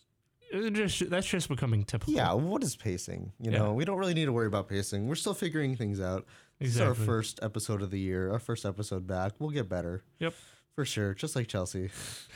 [0.74, 2.14] Just that's just becoming typical.
[2.14, 3.32] Yeah, what is pacing?
[3.40, 3.58] You Yeah.
[3.60, 5.08] know, we don't really need to worry about pacing.
[5.08, 6.26] We're still figuring things out.
[6.60, 9.34] This is our first episode of the year, our first episode back.
[9.40, 10.04] We'll get better.
[10.20, 10.34] Yep.
[10.76, 11.14] For sure.
[11.14, 11.90] Just like Chelsea.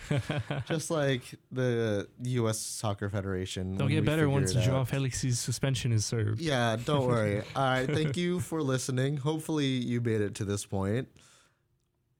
[0.67, 1.21] Just like
[1.51, 3.75] the US Soccer Federation.
[3.75, 4.85] They'll get better once Joao.
[4.85, 6.39] Felix's suspension is served.
[6.39, 7.39] Yeah, don't worry.
[7.55, 9.17] All right, thank you for listening.
[9.17, 11.09] Hopefully you made it to this point.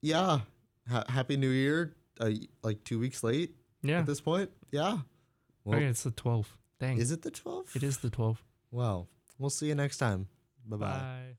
[0.02, 0.40] Yeah.
[0.90, 1.94] Ha- Happy New Year.
[2.20, 4.00] Uh, like 2 weeks late Yeah.
[4.00, 4.50] at this point.
[4.70, 4.98] Yeah.
[5.64, 6.48] Well, okay, it's the 12th.
[6.78, 6.98] Dang.
[6.98, 7.74] is it the 12th?
[7.76, 8.38] it is the 12th.
[8.70, 9.08] Well,
[9.38, 10.28] We'll see you next time.
[10.66, 10.86] Bye-bye.
[10.86, 11.36] Bye.